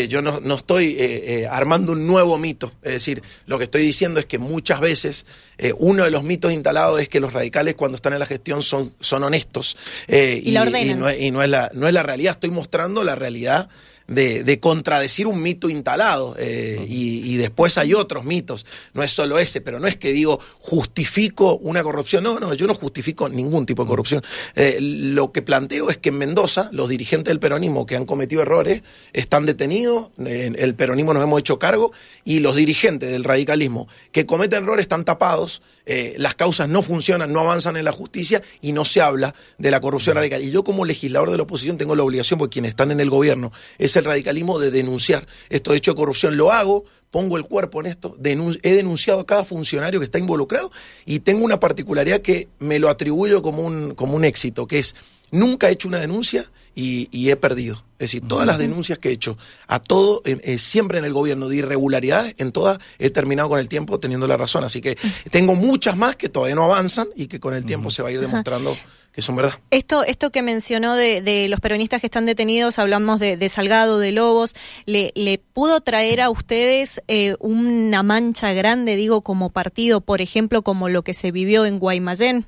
yo 0.08 0.22
no, 0.22 0.40
no 0.40 0.54
estoy 0.54 0.83
eh, 0.92 1.42
eh, 1.42 1.48
armando 1.48 1.92
un 1.92 2.06
nuevo 2.06 2.38
mito. 2.38 2.74
Es 2.82 2.94
decir, 2.94 3.22
lo 3.46 3.58
que 3.58 3.66
estoy 3.66 3.82
diciendo 3.82 4.20
es 4.20 4.25
que 4.25 4.38
muchas 4.38 4.80
veces 4.80 5.25
eh, 5.58 5.74
uno 5.78 6.04
de 6.04 6.12
los 6.12 6.24
mitos 6.24 6.52
instalados 6.54 7.00
es 7.02 7.10
que 7.10 7.20
los 7.20 7.34
radicales 7.34 7.75
cuando 7.75 7.96
están 7.96 8.13
en 8.13 8.20
la 8.20 8.25
gestión 8.25 8.63
son, 8.63 8.94
son 9.00 9.24
honestos. 9.24 9.78
Y, 10.08 10.52
la 10.52 10.63
ordenan. 10.63 11.00
no, 11.00 11.12
y 11.12 11.32
no, 11.32 11.42
es 11.42 11.50
la, 11.50 11.72
no 11.74 11.88
es 11.88 11.94
la 11.94 12.04
realidad, 12.04 12.34
estoy 12.34 12.52
mostrando 12.52 13.04
la 13.04 13.16
realidad 13.16 13.70
de, 14.07 14.60
contradecir 14.60 15.27
un 15.27 15.41
mito 15.41 15.69
instalado. 15.69 16.36
Eh, 16.38 16.86
y, 16.88 17.38
después 17.38 17.77
hay 17.77 17.93
otros 17.93 18.24
mitos, 18.24 18.65
no 18.93 19.03
es 19.03 19.12
solo 19.12 19.39
ese, 19.39 19.60
pero 19.60 19.79
no 19.79 19.88
es 19.88 19.98
que 19.98 20.12
digo 20.13 20.39
justifico 20.60 21.57
una 21.57 21.83
corrupción, 21.83 22.24
no, 22.24 22.39
no, 22.39 22.53
yo 22.53 22.67
no 22.67 22.75
justifico 22.75 23.27
ningún 23.27 23.65
tipo 23.65 23.83
de 23.83 23.89
corrupción. 23.89 24.22
Eh, 24.55 24.77
lo 24.79 25.31
que 25.31 25.41
planteo 25.41 25.89
es 25.89 25.98
que 25.98 26.10
en 26.10 26.17
Mendoza 26.17 26.69
los 26.72 26.89
dirigentes 26.89 27.31
del 27.31 27.39
peronismo 27.39 27.86
que 27.86 27.95
han 27.95 28.05
cometido 28.05 28.41
errores 28.41 28.83
están 29.13 29.45
detenidos, 29.45 30.10
el 30.17 30.75
peronismo 30.75 31.13
nos 31.13 31.24
hemos 31.24 31.39
hecho 31.39 31.60
cargo, 31.60 31.91
y 32.24 32.39
los 32.39 32.55
dirigentes 32.55 33.12
del 33.12 33.24
radicalismo 33.24 33.88
que 34.12 34.25
cometen 34.25 34.63
errores 34.63 34.83
están 34.83 35.05
tapados, 35.05 35.62
eh, 35.86 36.16
las 36.18 36.36
causas 36.36 36.70
no 36.70 36.82
funcionan, 36.82 37.34
no 37.34 37.42
avanzan 37.42 37.75
en 37.78 37.86
la 37.86 37.92
justicia 37.92 38.42
y 38.62 38.72
no 38.72 38.86
se 38.86 39.02
habla 39.02 39.36
de 39.58 39.72
la 39.72 39.82
corrupción 39.82 40.16
radical. 40.16 40.42
Y 40.42 40.52
yo 40.52 40.63
como 40.63 40.86
legislador 40.86 41.32
de 41.32 41.38
la 41.38 41.44
oposición 41.44 41.78
tengo 41.78 41.96
la 41.96 42.04
obligación, 42.04 42.40
porque 42.40 42.54
quienes 42.54 42.70
están 42.70 42.92
en 42.92 43.00
el 43.00 43.10
gobierno 43.10 43.52
es 43.78 43.96
el 43.96 44.06
radicalismo, 44.06 44.60
de 44.60 44.72
denunciar 44.72 45.28
estos 45.50 45.75
hechos 45.75 45.96
de 45.96 46.00
corrupción. 46.00 46.38
Lo 46.38 46.52
hago, 46.52 46.86
pongo 47.12 47.38
el 47.38 47.44
cuerpo 47.44 47.80
en 47.82 47.88
esto, 47.88 48.18
he 48.24 48.74
denunciado 48.74 49.20
a 49.20 49.25
cada 49.25 49.46
funcionario 49.46 50.00
que 50.00 50.06
está 50.06 50.20
involucrado 50.20 50.72
y 51.06 51.20
tengo 51.20 51.46
una 51.46 51.60
particularidad 51.60 52.22
que 52.22 52.48
me 52.60 52.80
lo 52.80 52.90
atribuyo 52.90 53.42
como 53.42 53.62
un, 53.62 53.94
como 53.94 54.16
un 54.16 54.25
éxito, 54.25 54.68
que 54.68 54.80
es 54.80 54.96
nunca 55.32 55.70
he 55.70 55.74
hecho 55.74 55.88
una 55.88 56.00
denuncia 56.00 56.50
y, 56.75 57.30
he 57.30 57.36
perdido. 57.36 57.84
Es 58.00 58.12
decir, 58.12 58.27
todas 58.27 58.46
las 58.46 58.58
denuncias 58.58 59.00
que 59.00 59.10
he 59.10 59.12
hecho 59.12 59.38
a 59.68 59.80
todo, 59.80 60.22
eh, 60.25 60.39
eh, 60.44 60.60
siempre 60.60 61.00
en 61.00 61.06
el 61.06 61.13
gobierno 61.13 61.48
de 61.48 61.58
irregularidades, 61.58 62.36
en 62.38 62.51
todas 62.51 62.80
he 63.00 63.10
terminado 63.10 63.50
con 63.50 63.60
el 63.60 63.70
tiempo 63.70 64.00
teniendo 64.00 64.27
la 64.27 64.36
razón. 64.36 64.63
Así 64.63 64.82
que 64.82 64.98
tengo 65.32 65.56
muchas 65.56 65.96
más 65.96 66.15
que 66.15 66.30
todavía 66.30 66.56
no 66.56 66.65
avanzan 66.65 67.08
y 67.15 67.27
que 67.27 67.39
con 67.39 67.53
el 67.53 67.65
tiempo 67.65 67.92
se 67.92 68.01
va 68.01 68.10
a 68.10 68.12
ir 68.12 68.20
demostrando 68.20 68.75
que 69.13 69.22
son 69.22 69.36
verdad. 69.36 69.53
Esto, 69.70 70.03
esto 70.03 70.32
que 70.32 70.42
mencionó 70.42 70.96
de, 70.96 71.48
los 71.48 71.60
peronistas 71.60 72.01
que 72.01 72.08
están 72.08 72.25
detenidos, 72.25 72.80
hablamos 72.80 73.20
de, 73.20 73.48
Salgado, 73.48 74.00
de 74.00 74.12
Lobos, 74.12 74.56
¿le, 74.86 75.12
le 75.15 75.38
pudo 75.38 75.82
traer 75.82 76.20
a 76.20 76.32
ustedes 76.32 77.01
eh, 77.08 77.36
una 77.39 78.01
mancha 78.01 78.53
grande, 78.53 78.96
digo, 78.96 79.22
como 79.22 79.51
partido, 79.51 80.01
por 80.01 80.22
ejemplo, 80.22 80.63
como 80.63 80.89
lo 80.89 81.03
que 81.03 81.13
se 81.13 81.32
vivió 81.32 81.65
en 81.65 81.77
Guaymallén? 81.77 82.48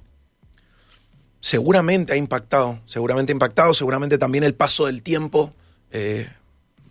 Seguramente 1.45 2.11
ha 2.11 2.15
impactado, 2.15 2.79
seguramente 2.87 3.31
ha 3.31 3.35
impactado, 3.35 3.75
seguramente 3.75 4.17
también 4.17 4.43
el 4.43 4.55
paso 4.55 4.87
del 4.87 5.03
tiempo 5.03 5.53
eh, 5.91 6.27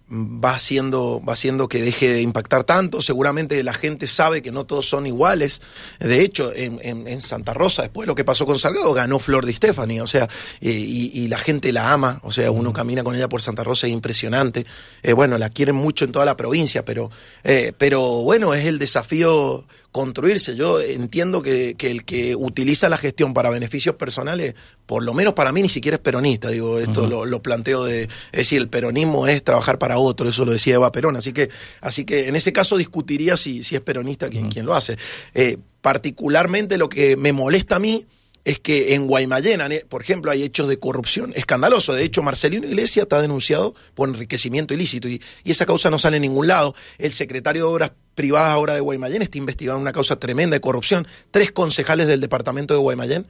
va 0.08 0.50
haciendo, 0.50 1.20
va 1.28 1.32
haciendo 1.32 1.66
que 1.66 1.82
deje 1.82 2.08
de 2.08 2.22
impactar 2.22 2.62
tanto. 2.62 3.02
Seguramente 3.02 3.60
la 3.64 3.74
gente 3.74 4.06
sabe 4.06 4.42
que 4.42 4.52
no 4.52 4.64
todos 4.64 4.88
son 4.88 5.08
iguales. 5.08 5.60
De 5.98 6.20
hecho, 6.20 6.52
en, 6.54 7.20
Santa 7.20 7.52
Rosa, 7.52 7.82
después 7.82 8.04
de 8.04 8.06
lo 8.06 8.14
que 8.14 8.22
pasó 8.22 8.46
con 8.46 8.60
Salgado, 8.60 8.94
ganó 8.94 9.18
Flor 9.18 9.44
de 9.44 9.54
Stefani, 9.54 9.98
o 9.98 10.06
sea, 10.06 10.28
y, 10.60 11.26
la 11.26 11.38
gente 11.38 11.72
la 11.72 11.92
ama, 11.92 12.20
o 12.22 12.30
sea, 12.30 12.52
uno 12.52 12.72
camina 12.72 13.02
con 13.02 13.16
ella 13.16 13.28
por 13.28 13.42
Santa 13.42 13.64
Rosa, 13.64 13.88
es 13.88 13.92
impresionante. 13.92 14.66
Eh, 15.02 15.14
bueno, 15.14 15.36
la 15.36 15.50
quieren 15.50 15.74
mucho 15.74 16.04
en 16.04 16.12
toda 16.12 16.26
la 16.26 16.36
provincia, 16.36 16.84
pero, 16.84 17.10
eh, 17.42 17.72
pero 17.76 18.22
bueno, 18.22 18.54
es 18.54 18.66
el 18.66 18.78
desafío 18.78 19.64
construirse. 19.94 20.56
Yo 20.56 20.80
entiendo 20.80 21.40
que, 21.40 21.76
el 21.78 22.04
que 22.04 22.34
utiliza 22.34 22.88
la 22.88 22.98
gestión 22.98 23.32
para 23.32 23.48
beneficios 23.48 23.94
personales, 23.94 24.56
por 24.86 25.04
lo 25.04 25.14
menos 25.14 25.34
para 25.34 25.52
mí 25.52 25.62
ni 25.62 25.68
siquiera 25.68 25.94
es 25.94 26.00
peronista. 26.00 26.48
Digo, 26.48 26.80
esto 26.80 27.06
lo, 27.06 27.42
planteo 27.42 27.84
de, 27.84 28.02
es 28.02 28.10
decir, 28.32 28.60
el 28.60 28.68
peronismo 28.68 29.28
es 29.28 29.44
trabajar 29.44 29.78
para 29.78 29.96
otro, 29.98 30.28
eso 30.28 30.44
lo 30.44 30.50
decía 30.50 30.74
Eva 30.74 30.90
Perón. 30.90 31.14
Así 31.14 31.32
que, 31.32 31.48
así 31.80 32.04
que 32.04 32.26
en 32.26 32.34
ese 32.34 32.52
caso 32.52 32.76
discutiría 32.76 33.36
si, 33.36 33.62
si 33.62 33.76
es 33.76 33.82
peronista 33.82 34.28
quien, 34.28 34.50
quien 34.50 34.66
lo 34.66 34.74
hace. 34.74 34.98
Eh, 35.32 35.58
particularmente 35.80 36.76
lo 36.76 36.88
que 36.88 37.16
me 37.16 37.32
molesta 37.32 37.76
a 37.76 37.78
mí 37.78 38.04
es 38.44 38.58
que 38.60 38.94
en 38.94 39.06
Guaymallén, 39.06 39.60
por 39.88 40.02
ejemplo, 40.02 40.30
hay 40.30 40.42
hechos 40.42 40.68
de 40.68 40.78
corrupción 40.78 41.32
escandaloso. 41.34 41.94
De 41.94 42.04
hecho, 42.04 42.22
Marcelino 42.22 42.66
Iglesias 42.66 43.04
está 43.04 43.20
denunciado 43.20 43.74
por 43.94 44.08
enriquecimiento 44.08 44.74
ilícito 44.74 45.08
y, 45.08 45.22
y, 45.44 45.50
esa 45.50 45.66
causa 45.66 45.90
no 45.90 45.98
sale 45.98 46.16
en 46.16 46.22
ningún 46.22 46.46
lado. 46.46 46.74
El 46.98 47.12
secretario 47.12 47.62
de 47.62 47.72
Obras 47.72 47.92
Privadas 48.14 48.50
ahora 48.50 48.74
de 48.74 48.80
Guaymallén 48.80 49.22
está 49.22 49.38
investigando 49.38 49.80
una 49.80 49.92
causa 49.92 50.16
tremenda 50.16 50.54
de 50.54 50.60
corrupción. 50.60 51.06
Tres 51.30 51.50
concejales 51.50 52.06
del 52.06 52.20
departamento 52.20 52.72
de 52.74 52.80
Guaymallén 52.80 53.26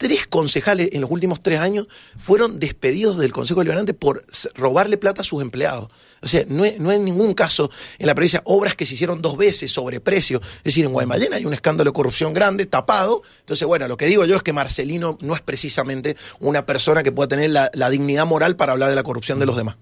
tres 0.00 0.26
concejales 0.26 0.88
en 0.92 1.02
los 1.02 1.10
últimos 1.10 1.42
tres 1.42 1.60
años 1.60 1.86
fueron 2.16 2.58
despedidos 2.58 3.18
del 3.18 3.34
Consejo 3.34 3.60
Deliberante 3.60 3.92
por 3.92 4.24
robarle 4.54 4.96
plata 4.96 5.20
a 5.20 5.24
sus 5.24 5.42
empleados. 5.42 5.90
O 6.22 6.26
sea, 6.26 6.42
no 6.48 6.64
hay, 6.64 6.76
no 6.78 6.90
ningún 6.90 7.34
caso 7.34 7.70
en 7.98 8.06
la 8.06 8.14
provincia 8.14 8.40
obras 8.46 8.74
que 8.74 8.86
se 8.86 8.94
hicieron 8.94 9.20
dos 9.20 9.36
veces 9.36 9.70
sobre 9.70 10.00
precio. 10.00 10.40
Es 10.40 10.64
decir, 10.64 10.86
en 10.86 10.92
Guaymallén 10.92 11.34
hay 11.34 11.44
un 11.44 11.52
escándalo 11.52 11.90
de 11.90 11.94
corrupción 11.94 12.32
grande, 12.32 12.64
tapado. 12.64 13.20
Entonces, 13.40 13.68
bueno, 13.68 13.88
lo 13.88 13.98
que 13.98 14.06
digo 14.06 14.24
yo 14.24 14.36
es 14.36 14.42
que 14.42 14.54
Marcelino 14.54 15.18
no 15.20 15.34
es 15.34 15.42
precisamente 15.42 16.16
una 16.38 16.64
persona 16.64 17.02
que 17.02 17.12
pueda 17.12 17.28
tener 17.28 17.50
la, 17.50 17.90
dignidad 17.90 18.24
moral 18.24 18.56
para 18.56 18.72
hablar 18.72 18.88
de 18.88 18.96
la 18.96 19.02
corrupción 19.02 19.38
de 19.38 19.44
los 19.44 19.56
demás. 19.56 19.76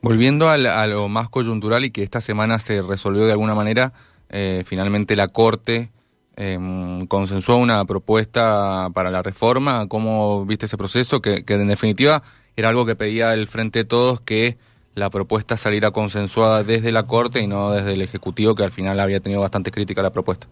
Volviendo 0.00 0.48
a, 0.48 0.86
lo 0.86 1.08
más 1.08 1.28
coyuntural 1.28 1.84
y 1.84 1.90
que 1.90 2.02
esta 2.02 2.22
semana 2.22 2.58
se 2.58 2.80
resolvió 2.80 3.26
de 3.26 3.32
alguna 3.32 3.54
manera, 3.54 3.92
eh, 4.30 4.64
finalmente 4.66 5.14
la 5.14 5.28
Corte 5.28 5.90
eh, 6.36 6.58
consensuó 7.08 7.56
una 7.56 7.84
propuesta 7.84 8.90
para 8.94 9.10
la 9.10 9.22
reforma. 9.22 9.88
¿Cómo 9.88 10.44
viste 10.44 10.66
ese 10.66 10.76
proceso? 10.76 11.20
Que, 11.20 11.44
en 11.46 11.68
definitiva 11.68 12.22
era 12.56 12.68
algo 12.70 12.86
que 12.86 12.94
pedía 12.94 13.34
el 13.34 13.48
Frente 13.48 13.80
de 13.80 13.84
Todos, 13.84 14.20
que 14.20 14.56
la 14.94 15.10
propuesta 15.10 15.58
saliera 15.58 15.90
consensuada 15.90 16.62
desde 16.62 16.90
la 16.90 17.06
Corte 17.06 17.40
y 17.40 17.46
no 17.46 17.72
desde 17.72 17.92
el 17.92 18.00
Ejecutivo, 18.00 18.54
que 18.54 18.64
al 18.64 18.72
final 18.72 18.98
había 18.98 19.20
tenido 19.20 19.42
bastante 19.42 19.70
crítica 19.70 20.00
a 20.00 20.04
la 20.04 20.10
propuesta. 20.12 20.46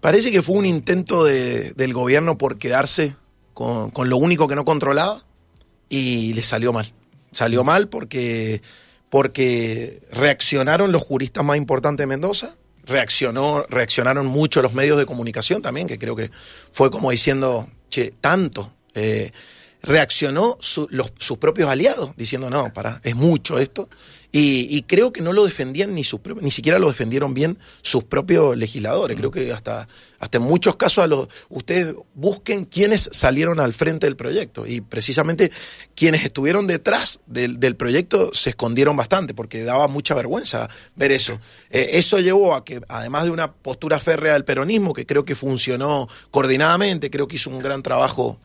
Parece 0.00 0.30
que 0.30 0.42
fue 0.42 0.58
un 0.58 0.66
intento 0.66 1.24
del 1.24 1.92
gobierno 1.92 2.38
por 2.38 2.58
quedarse 2.58 3.16
con, 3.52 3.90
con 3.90 4.08
lo 4.08 4.16
único 4.16 4.46
que 4.46 4.54
no 4.54 4.64
controlaba 4.64 5.24
y 5.88 6.34
le 6.34 6.42
salió 6.42 6.72
mal. 6.72 6.92
Salió 7.32 7.64
mal 7.64 7.88
porque, 7.88 8.62
porque 9.10 10.02
reaccionaron 10.12 10.92
los 10.92 11.02
juristas 11.02 11.44
más 11.44 11.56
importantes 11.56 12.04
de 12.04 12.06
Mendoza, 12.06 12.56
reaccionó, 12.86 13.64
reaccionaron 13.68 14.26
mucho 14.26 14.62
los 14.62 14.74
medios 14.74 14.98
de 14.98 15.06
comunicación 15.06 15.62
también, 15.62 15.86
que 15.86 15.98
creo 15.98 16.16
que 16.16 16.30
fue 16.72 16.90
como 16.90 17.10
diciendo, 17.10 17.68
che, 17.88 18.12
tanto. 18.20 18.72
Eh, 18.94 19.32
reaccionó 19.82 20.58
los, 20.90 21.12
sus 21.18 21.38
propios 21.38 21.68
aliados, 21.68 22.12
diciendo, 22.16 22.48
no, 22.48 22.72
para, 22.72 23.00
es 23.04 23.14
mucho 23.14 23.58
esto. 23.58 23.88
Y, 24.36 24.82
creo 24.88 25.12
que 25.12 25.22
no 25.22 25.32
lo 25.32 25.44
defendían 25.44 25.94
ni 25.94 26.02
sus 26.02 26.18
ni 26.40 26.50
siquiera 26.50 26.80
lo 26.80 26.88
defendieron 26.88 27.34
bien 27.34 27.56
sus 27.82 28.02
propios 28.02 28.56
legisladores. 28.56 29.16
Creo 29.16 29.30
que 29.30 29.52
hasta, 29.52 29.86
hasta 30.18 30.38
en 30.38 30.42
muchos 30.42 30.74
casos 30.74 31.04
a 31.04 31.06
los, 31.06 31.28
ustedes 31.50 31.94
busquen 32.14 32.64
quiénes 32.64 33.10
salieron 33.12 33.60
al 33.60 33.72
frente 33.72 34.06
del 34.06 34.16
proyecto. 34.16 34.66
Y 34.66 34.80
precisamente 34.80 35.52
quienes 35.94 36.24
estuvieron 36.24 36.66
detrás 36.66 37.20
del, 37.26 37.76
proyecto 37.76 38.34
se 38.34 38.50
escondieron 38.50 38.96
bastante, 38.96 39.34
porque 39.34 39.62
daba 39.62 39.86
mucha 39.86 40.14
vergüenza 40.14 40.68
ver 40.96 41.12
eso. 41.12 41.38
Eh, 41.70 41.90
eso 41.92 42.18
llevó 42.18 42.56
a 42.56 42.64
que, 42.64 42.80
además 42.88 43.26
de 43.26 43.30
una 43.30 43.52
postura 43.52 44.00
férrea 44.00 44.32
del 44.32 44.44
peronismo, 44.44 44.94
que 44.94 45.06
creo 45.06 45.24
que 45.24 45.36
funcionó 45.36 46.08
coordinadamente, 46.32 47.08
creo 47.08 47.28
que 47.28 47.36
hizo 47.36 47.50
un 47.50 47.60
gran 47.60 47.84
trabajo 47.84 48.40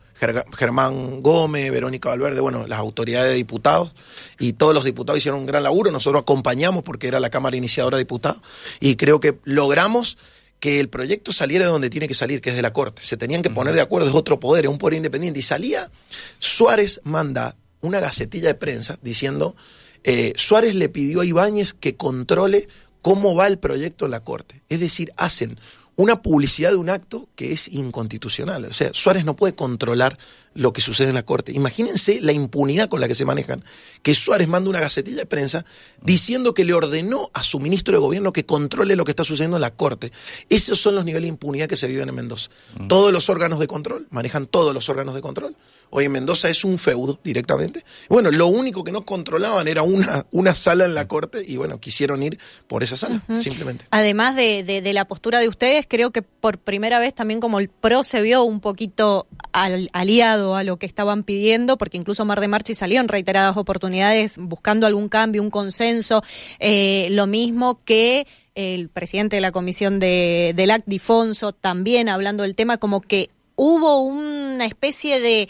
Germán 0.56 1.22
Gómez, 1.22 1.70
Verónica 1.70 2.10
Valverde, 2.10 2.40
bueno, 2.40 2.66
las 2.66 2.78
autoridades 2.78 3.30
de 3.30 3.36
diputados 3.36 3.94
y 4.38 4.52
todos 4.52 4.74
los 4.74 4.84
diputados 4.84 5.18
hicieron 5.18 5.40
un 5.40 5.46
gran 5.46 5.62
laburo. 5.62 5.90
Nosotros 5.90 6.22
acompañamos 6.22 6.82
porque 6.82 7.08
era 7.08 7.20
la 7.20 7.30
Cámara 7.30 7.56
Iniciadora 7.56 7.96
de 7.96 8.04
Diputados 8.04 8.40
y 8.80 8.96
creo 8.96 9.20
que 9.20 9.38
logramos 9.44 10.18
que 10.60 10.78
el 10.78 10.90
proyecto 10.90 11.32
saliera 11.32 11.64
de 11.64 11.70
donde 11.70 11.90
tiene 11.90 12.06
que 12.06 12.14
salir, 12.14 12.40
que 12.40 12.50
es 12.50 12.56
de 12.56 12.62
la 12.62 12.72
Corte. 12.72 13.02
Se 13.02 13.16
tenían 13.16 13.42
que 13.42 13.50
poner 13.50 13.74
de 13.74 13.80
acuerdo, 13.80 14.08
es 14.08 14.14
otro 14.14 14.38
poder, 14.38 14.66
es 14.66 14.70
un 14.70 14.78
poder 14.78 14.98
independiente. 14.98 15.40
Y 15.40 15.42
salía, 15.42 15.90
Suárez 16.38 17.00
manda 17.02 17.56
una 17.80 17.98
gacetilla 17.98 18.48
de 18.48 18.54
prensa 18.54 18.98
diciendo, 19.00 19.56
eh, 20.04 20.34
Suárez 20.36 20.74
le 20.74 20.90
pidió 20.90 21.22
a 21.22 21.24
Ibáñez 21.24 21.72
que 21.72 21.96
controle 21.96 22.68
cómo 23.00 23.34
va 23.34 23.46
el 23.46 23.58
proyecto 23.58 24.04
en 24.04 24.10
la 24.10 24.20
Corte. 24.20 24.62
Es 24.68 24.80
decir, 24.80 25.12
hacen 25.16 25.58
una 26.00 26.22
publicidad 26.22 26.70
de 26.70 26.76
un 26.76 26.90
acto 26.90 27.28
que 27.34 27.52
es 27.52 27.68
inconstitucional. 27.68 28.64
O 28.64 28.72
sea, 28.72 28.90
Suárez 28.92 29.24
no 29.24 29.36
puede 29.36 29.54
controlar 29.54 30.18
lo 30.60 30.74
que 30.74 30.82
sucede 30.82 31.08
en 31.08 31.14
la 31.14 31.22
Corte. 31.22 31.52
Imagínense 31.52 32.20
la 32.20 32.32
impunidad 32.32 32.90
con 32.90 33.00
la 33.00 33.08
que 33.08 33.14
se 33.14 33.24
manejan. 33.24 33.64
Que 34.02 34.14
Suárez 34.14 34.46
manda 34.46 34.68
una 34.68 34.78
gacetilla 34.78 35.16
de 35.16 35.26
prensa 35.26 35.64
diciendo 36.02 36.52
que 36.52 36.66
le 36.66 36.74
ordenó 36.74 37.30
a 37.32 37.42
su 37.42 37.58
ministro 37.60 37.94
de 37.94 38.00
Gobierno 38.00 38.34
que 38.34 38.44
controle 38.44 38.94
lo 38.94 39.06
que 39.06 39.12
está 39.12 39.24
sucediendo 39.24 39.56
en 39.56 39.62
la 39.62 39.70
Corte. 39.70 40.12
Esos 40.50 40.78
son 40.78 40.96
los 40.96 41.06
niveles 41.06 41.22
de 41.22 41.28
impunidad 41.28 41.66
que 41.66 41.78
se 41.78 41.86
viven 41.86 42.10
en 42.10 42.14
Mendoza. 42.14 42.50
Mm. 42.78 42.88
Todos 42.88 43.10
los 43.10 43.30
órganos 43.30 43.58
de 43.58 43.68
control, 43.68 44.06
manejan 44.10 44.46
todos 44.46 44.74
los 44.74 44.90
órganos 44.90 45.14
de 45.14 45.22
control. 45.22 45.56
Hoy 45.92 46.04
en 46.04 46.12
Mendoza 46.12 46.48
es 46.48 46.62
un 46.62 46.78
feudo 46.78 47.18
directamente. 47.24 47.84
Bueno, 48.08 48.30
lo 48.30 48.46
único 48.46 48.84
que 48.84 48.92
no 48.92 49.04
controlaban 49.04 49.66
era 49.66 49.82
una, 49.82 50.24
una 50.30 50.54
sala 50.54 50.84
en 50.84 50.94
la 50.94 51.08
corte 51.08 51.42
y 51.44 51.56
bueno, 51.56 51.80
quisieron 51.80 52.22
ir 52.22 52.38
por 52.68 52.84
esa 52.84 52.96
sala, 52.96 53.22
simplemente. 53.38 53.86
Además 53.90 54.36
de, 54.36 54.62
de, 54.62 54.92
la 54.92 55.04
postura 55.06 55.40
de 55.40 55.48
ustedes, 55.48 55.86
creo 55.88 56.12
que 56.12 56.22
por 56.22 56.58
primera 56.58 57.00
vez 57.00 57.12
también 57.12 57.40
como 57.40 57.58
el 57.58 57.68
PRO 57.68 58.04
se 58.04 58.22
vio 58.22 58.44
un 58.44 58.60
poquito 58.60 59.26
aliado 59.52 60.49
a 60.56 60.64
lo 60.64 60.78
que 60.78 60.86
estaban 60.86 61.22
pidiendo, 61.22 61.78
porque 61.78 61.96
incluso 61.96 62.24
Mar 62.24 62.40
de 62.40 62.48
Marchi 62.48 62.74
salió 62.74 63.00
en 63.00 63.08
reiteradas 63.08 63.56
oportunidades 63.56 64.36
buscando 64.38 64.86
algún 64.86 65.08
cambio, 65.08 65.42
un 65.42 65.50
consenso, 65.50 66.22
eh, 66.58 67.08
lo 67.10 67.26
mismo 67.26 67.80
que 67.84 68.26
el 68.54 68.88
presidente 68.88 69.36
de 69.36 69.40
la 69.40 69.52
comisión 69.52 69.98
de, 70.00 70.52
del 70.56 70.70
ACT, 70.70 70.86
Difonso, 70.86 71.52
también 71.52 72.08
hablando 72.08 72.42
del 72.42 72.56
tema, 72.56 72.78
como 72.78 73.00
que 73.00 73.28
hubo 73.56 74.02
una 74.02 74.66
especie 74.66 75.20
de 75.20 75.48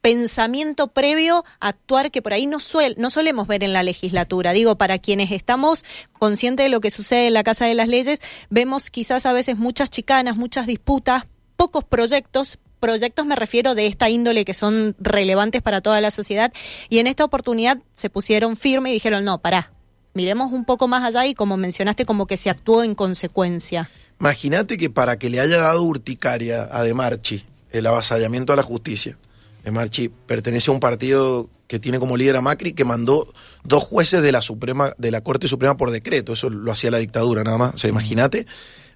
pensamiento 0.00 0.88
previo 0.88 1.44
a 1.60 1.68
actuar 1.68 2.10
que 2.10 2.22
por 2.22 2.32
ahí 2.32 2.46
no, 2.46 2.58
no 2.96 3.10
solemos 3.10 3.46
ver 3.46 3.62
en 3.62 3.72
la 3.72 3.82
legislatura. 3.82 4.52
Digo, 4.52 4.76
para 4.76 4.98
quienes 4.98 5.30
estamos 5.30 5.84
conscientes 6.18 6.64
de 6.64 6.70
lo 6.70 6.80
que 6.80 6.90
sucede 6.90 7.26
en 7.26 7.34
la 7.34 7.44
Casa 7.44 7.66
de 7.66 7.74
las 7.74 7.88
Leyes, 7.88 8.20
vemos 8.48 8.90
quizás 8.90 9.26
a 9.26 9.32
veces 9.32 9.58
muchas 9.58 9.90
chicanas, 9.90 10.36
muchas 10.36 10.66
disputas, 10.66 11.24
pocos 11.56 11.84
proyectos, 11.84 12.58
proyectos 12.80 13.26
me 13.26 13.36
refiero 13.36 13.74
de 13.74 13.86
esta 13.86 14.08
índole 14.08 14.44
que 14.44 14.54
son 14.54 14.96
relevantes 14.98 15.62
para 15.62 15.80
toda 15.80 16.00
la 16.00 16.10
sociedad 16.10 16.52
y 16.88 16.98
en 16.98 17.06
esta 17.06 17.24
oportunidad 17.24 17.78
se 17.94 18.10
pusieron 18.10 18.56
firme 18.56 18.90
y 18.90 18.94
dijeron, 18.94 19.24
no, 19.24 19.38
pará, 19.38 19.72
miremos 20.14 20.52
un 20.52 20.64
poco 20.64 20.88
más 20.88 21.04
allá 21.04 21.26
y 21.26 21.34
como 21.34 21.56
mencionaste, 21.56 22.04
como 22.04 22.26
que 22.26 22.36
se 22.36 22.50
actuó 22.50 22.82
en 22.82 22.94
consecuencia. 22.94 23.90
Imagínate 24.18 24.76
que 24.76 24.90
para 24.90 25.18
que 25.18 25.30
le 25.30 25.40
haya 25.40 25.58
dado 25.58 25.82
urticaria 25.82 26.68
a 26.72 26.82
De 26.82 26.94
Marchi 26.94 27.44
el 27.70 27.86
avasallamiento 27.86 28.52
a 28.52 28.56
la 28.56 28.62
justicia, 28.62 29.16
de 29.64 29.70
Marchi 29.70 30.08
pertenece 30.08 30.70
a 30.70 30.74
un 30.74 30.80
partido 30.80 31.48
que 31.70 31.78
tiene 31.78 32.00
como 32.00 32.16
líder 32.16 32.34
a 32.34 32.40
Macri, 32.40 32.72
que 32.72 32.84
mandó 32.84 33.32
dos 33.62 33.84
jueces 33.84 34.22
de 34.22 34.32
la 34.32 34.42
Suprema, 34.42 34.92
de 34.98 35.12
la 35.12 35.20
Corte 35.20 35.46
Suprema 35.46 35.76
por 35.76 35.92
decreto. 35.92 36.32
Eso 36.32 36.50
lo 36.50 36.72
hacía 36.72 36.90
la 36.90 36.98
dictadura 36.98 37.44
nada 37.44 37.58
más. 37.58 37.74
O 37.74 37.78
sea, 37.78 37.88
imagínate 37.88 38.44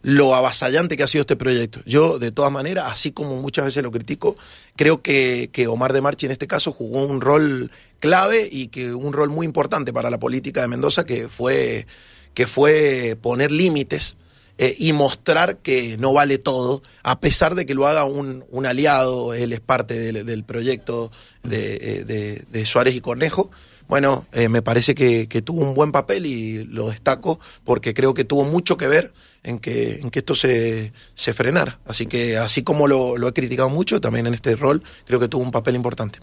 lo 0.05 0.35
avasallante 0.35 0.99
que 0.99 1.03
ha 1.03 1.09
sido 1.09 1.23
este 1.23 1.35
proyecto. 1.35 1.81
Yo, 1.87 2.19
de 2.19 2.31
todas 2.31 2.53
maneras, 2.53 2.85
así 2.89 3.11
como 3.11 3.37
muchas 3.41 3.65
veces 3.65 3.83
lo 3.83 3.91
critico, 3.91 4.37
creo 4.77 5.01
que, 5.01 5.49
que 5.51 5.67
Omar 5.67 5.95
de 5.95 6.03
Marchi 6.03 6.27
en 6.27 6.33
este 6.33 6.47
caso 6.47 6.73
jugó 6.73 7.05
un 7.07 7.23
rol 7.23 7.71
clave 8.01 8.47
y 8.53 8.69
que 8.69 8.93
un 8.93 9.15
rol 9.15 9.31
muy 9.31 9.47
importante 9.47 9.95
para 9.95 10.11
la 10.11 10.19
política 10.19 10.61
de 10.61 10.69
Mendoza, 10.69 11.07
que 11.07 11.31
fue, 11.31 11.87
que 12.35 12.47
fue 12.47 13.17
poner 13.21 13.51
límites 13.51 14.19
eh, 14.59 14.77
y 14.79 14.93
mostrar 14.93 15.57
que 15.57 15.97
no 15.97 16.13
vale 16.13 16.37
todo, 16.37 16.83
a 17.03 17.19
pesar 17.19 17.55
de 17.55 17.65
que 17.65 17.73
lo 17.73 17.87
haga 17.89 18.05
un, 18.05 18.45
un 18.51 18.67
aliado, 18.67 19.33
él 19.33 19.55
es 19.55 19.61
parte 19.61 20.13
del, 20.13 20.45
proyecto 20.45 21.11
eh, 21.51 22.05
de, 22.07 22.45
de, 22.47 22.67
Suárez 22.67 22.95
y 22.95 23.01
Cornejo. 23.01 23.51
Bueno, 23.89 24.27
eh, 24.33 24.49
me 24.49 24.63
parece 24.63 24.95
que, 24.95 25.29
que, 25.29 25.43
tuvo 25.43 25.63
un 25.63 25.75
buen 25.75 25.93
papel 25.93 26.27
y 26.27 26.65
lo 26.65 26.89
destaco 26.89 27.39
porque 27.65 27.95
creo 27.95 28.15
que 28.15 28.25
tuvo 28.25 28.45
mucho 28.45 28.77
que 28.77 28.89
ver 28.89 29.13
en 29.43 29.59
que, 29.59 29.97
en 29.97 30.11
que 30.11 30.21
esto 30.21 30.35
se, 30.35 30.93
se 31.15 31.35
frenara. 31.35 31.79
Así 31.87 32.07
que 32.07 32.39
así 32.39 32.63
como 32.63 32.89
lo, 32.89 33.17
lo, 33.19 33.29
he 33.29 33.33
criticado 33.33 33.69
mucho, 33.69 34.01
también 34.01 34.27
en 34.27 34.35
este 34.35 34.57
rol 34.57 34.83
creo 35.07 35.21
que 35.21 35.29
tuvo 35.29 35.43
un 35.43 35.51
papel 35.51 35.77
importante. 35.77 36.19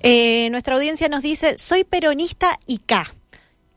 Eh, 0.00 0.48
nuestra 0.50 0.74
audiencia 0.74 1.08
nos 1.08 1.22
dice, 1.22 1.58
soy 1.58 1.84
peronista 1.84 2.58
y 2.66 2.78
K. 2.78 3.12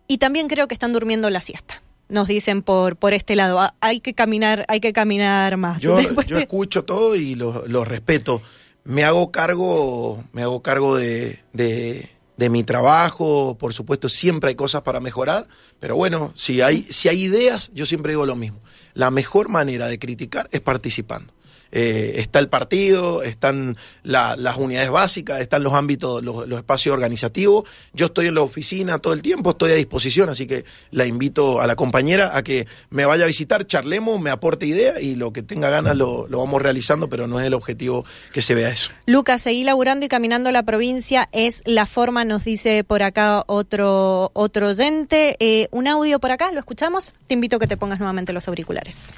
Y 0.07 0.17
también 0.17 0.47
creo 0.47 0.67
que 0.67 0.73
están 0.73 0.93
durmiendo 0.93 1.29
la 1.29 1.41
siesta 1.41 1.81
nos 2.07 2.27
dicen 2.27 2.61
por, 2.61 2.97
por 2.97 3.13
este 3.13 3.35
lado. 3.35 3.59
Hay 3.81 3.99
que 3.99 4.13
caminar, 4.13 4.65
hay 4.67 4.79
que 4.79 4.93
caminar 4.93 5.57
más. 5.57 5.81
Yo, 5.81 5.99
yo 6.27 6.37
escucho 6.37 6.83
todo 6.83 7.15
y 7.15 7.35
lo, 7.35 7.67
lo, 7.67 7.85
respeto. 7.85 8.41
Me 8.83 9.03
hago 9.03 9.31
cargo, 9.31 10.23
me 10.31 10.43
hago 10.43 10.61
cargo 10.61 10.95
de, 10.95 11.39
de, 11.53 12.09
de, 12.37 12.49
mi 12.49 12.63
trabajo, 12.63 13.57
por 13.57 13.73
supuesto, 13.73 14.09
siempre 14.09 14.49
hay 14.49 14.55
cosas 14.55 14.81
para 14.81 14.99
mejorar, 14.99 15.47
pero 15.79 15.95
bueno, 15.95 16.33
si 16.35 16.61
hay, 16.61 16.87
si 16.89 17.09
hay 17.09 17.23
ideas, 17.23 17.71
yo 17.73 17.85
siempre 17.85 18.11
digo 18.11 18.25
lo 18.25 18.35
mismo. 18.35 18.59
La 18.93 19.11
mejor 19.11 19.49
manera 19.49 19.87
de 19.87 19.99
criticar 19.99 20.47
es 20.51 20.61
participando 20.61 21.33
eh, 21.77 22.21
está 22.21 22.39
el 22.39 22.47
partido, 22.47 23.21
están 23.21 23.75
la, 24.01 24.37
las 24.37 24.55
unidades 24.55 24.89
básicas, 24.89 25.41
están 25.41 25.61
los 25.61 25.73
ámbitos, 25.73 26.23
los, 26.23 26.49
espacios 26.49 26.93
organizativos. 26.93 27.65
Yo 27.91 28.05
estoy 28.05 28.27
en 28.27 28.35
la 28.35 28.43
oficina 28.43 28.97
todo 28.97 29.11
el 29.11 29.21
tiempo, 29.21 29.49
estoy 29.49 29.73
a 29.73 29.75
disposición, 29.75 30.29
así 30.29 30.47
que 30.47 30.63
la 30.91 31.05
invito 31.05 31.59
a 31.59 31.67
la 31.67 31.75
compañera 31.75 32.31
a 32.37 32.43
que 32.43 32.65
me 32.91 33.05
vaya 33.05 33.25
a 33.25 33.27
visitar, 33.27 33.67
charlemos, 33.67 34.21
me 34.21 34.29
aporte 34.29 34.65
idea 34.65 35.01
y 35.01 35.15
lo 35.15 35.33
que 35.33 35.43
tenga 35.43 35.69
ganas 35.69 35.97
lo, 35.97 36.27
lo 36.29 36.37
vamos 36.37 36.61
realizando, 36.61 37.09
pero 37.09 37.27
no 37.27 37.41
es 37.41 37.45
el 37.45 37.53
objetivo 37.53 38.05
que 38.31 38.41
se 38.41 38.55
vea 38.55 38.69
eso. 38.69 38.91
Lucas, 39.05 39.41
seguí 39.41 39.65
laburando 39.65 40.05
y 40.05 40.09
caminando 40.09 40.53
la 40.53 40.63
provincia 40.63 41.27
es 41.33 41.61
la 41.65 41.85
forma, 41.85 42.23
nos 42.23 42.45
dice 42.45 42.85
por 42.85 43.03
acá 43.03 43.43
otro, 43.47 44.31
otro 44.33 44.69
oyente. 44.69 45.35
Eh, 45.41 45.67
un 45.71 45.89
audio 45.89 46.19
por 46.21 46.31
acá, 46.31 46.53
¿lo 46.53 46.59
escuchamos? 46.59 47.13
Te 47.27 47.33
invito 47.33 47.57
a 47.57 47.59
que 47.59 47.67
te 47.67 47.75
pongas 47.75 47.99
nuevamente 47.99 48.31
los 48.31 48.47
auriculares. 48.47 49.13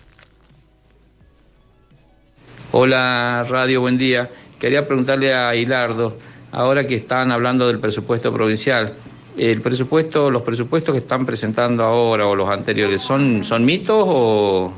Hola 2.74 3.46
Radio, 3.50 3.80
buen 3.80 3.98
día. 3.98 4.30
Quería 4.60 4.86
preguntarle 4.86 5.34
a 5.34 5.56
Hilardo, 5.56 6.18
ahora 6.52 6.86
que 6.86 6.96
están 6.96 7.32
hablando 7.32 7.66
del 7.68 7.80
presupuesto 7.80 8.34
provincial, 8.34 8.94
el 9.38 9.62
presupuesto, 9.62 10.30
los 10.30 10.42
presupuestos 10.42 10.94
que 10.94 11.00
están 11.00 11.26
presentando 11.26 11.84
ahora 11.84 12.28
o 12.28 12.36
los 12.36 12.50
anteriores, 12.50 13.02
¿son, 13.02 13.46
son 13.46 13.64
mitos 13.64 14.04
o, 14.06 14.74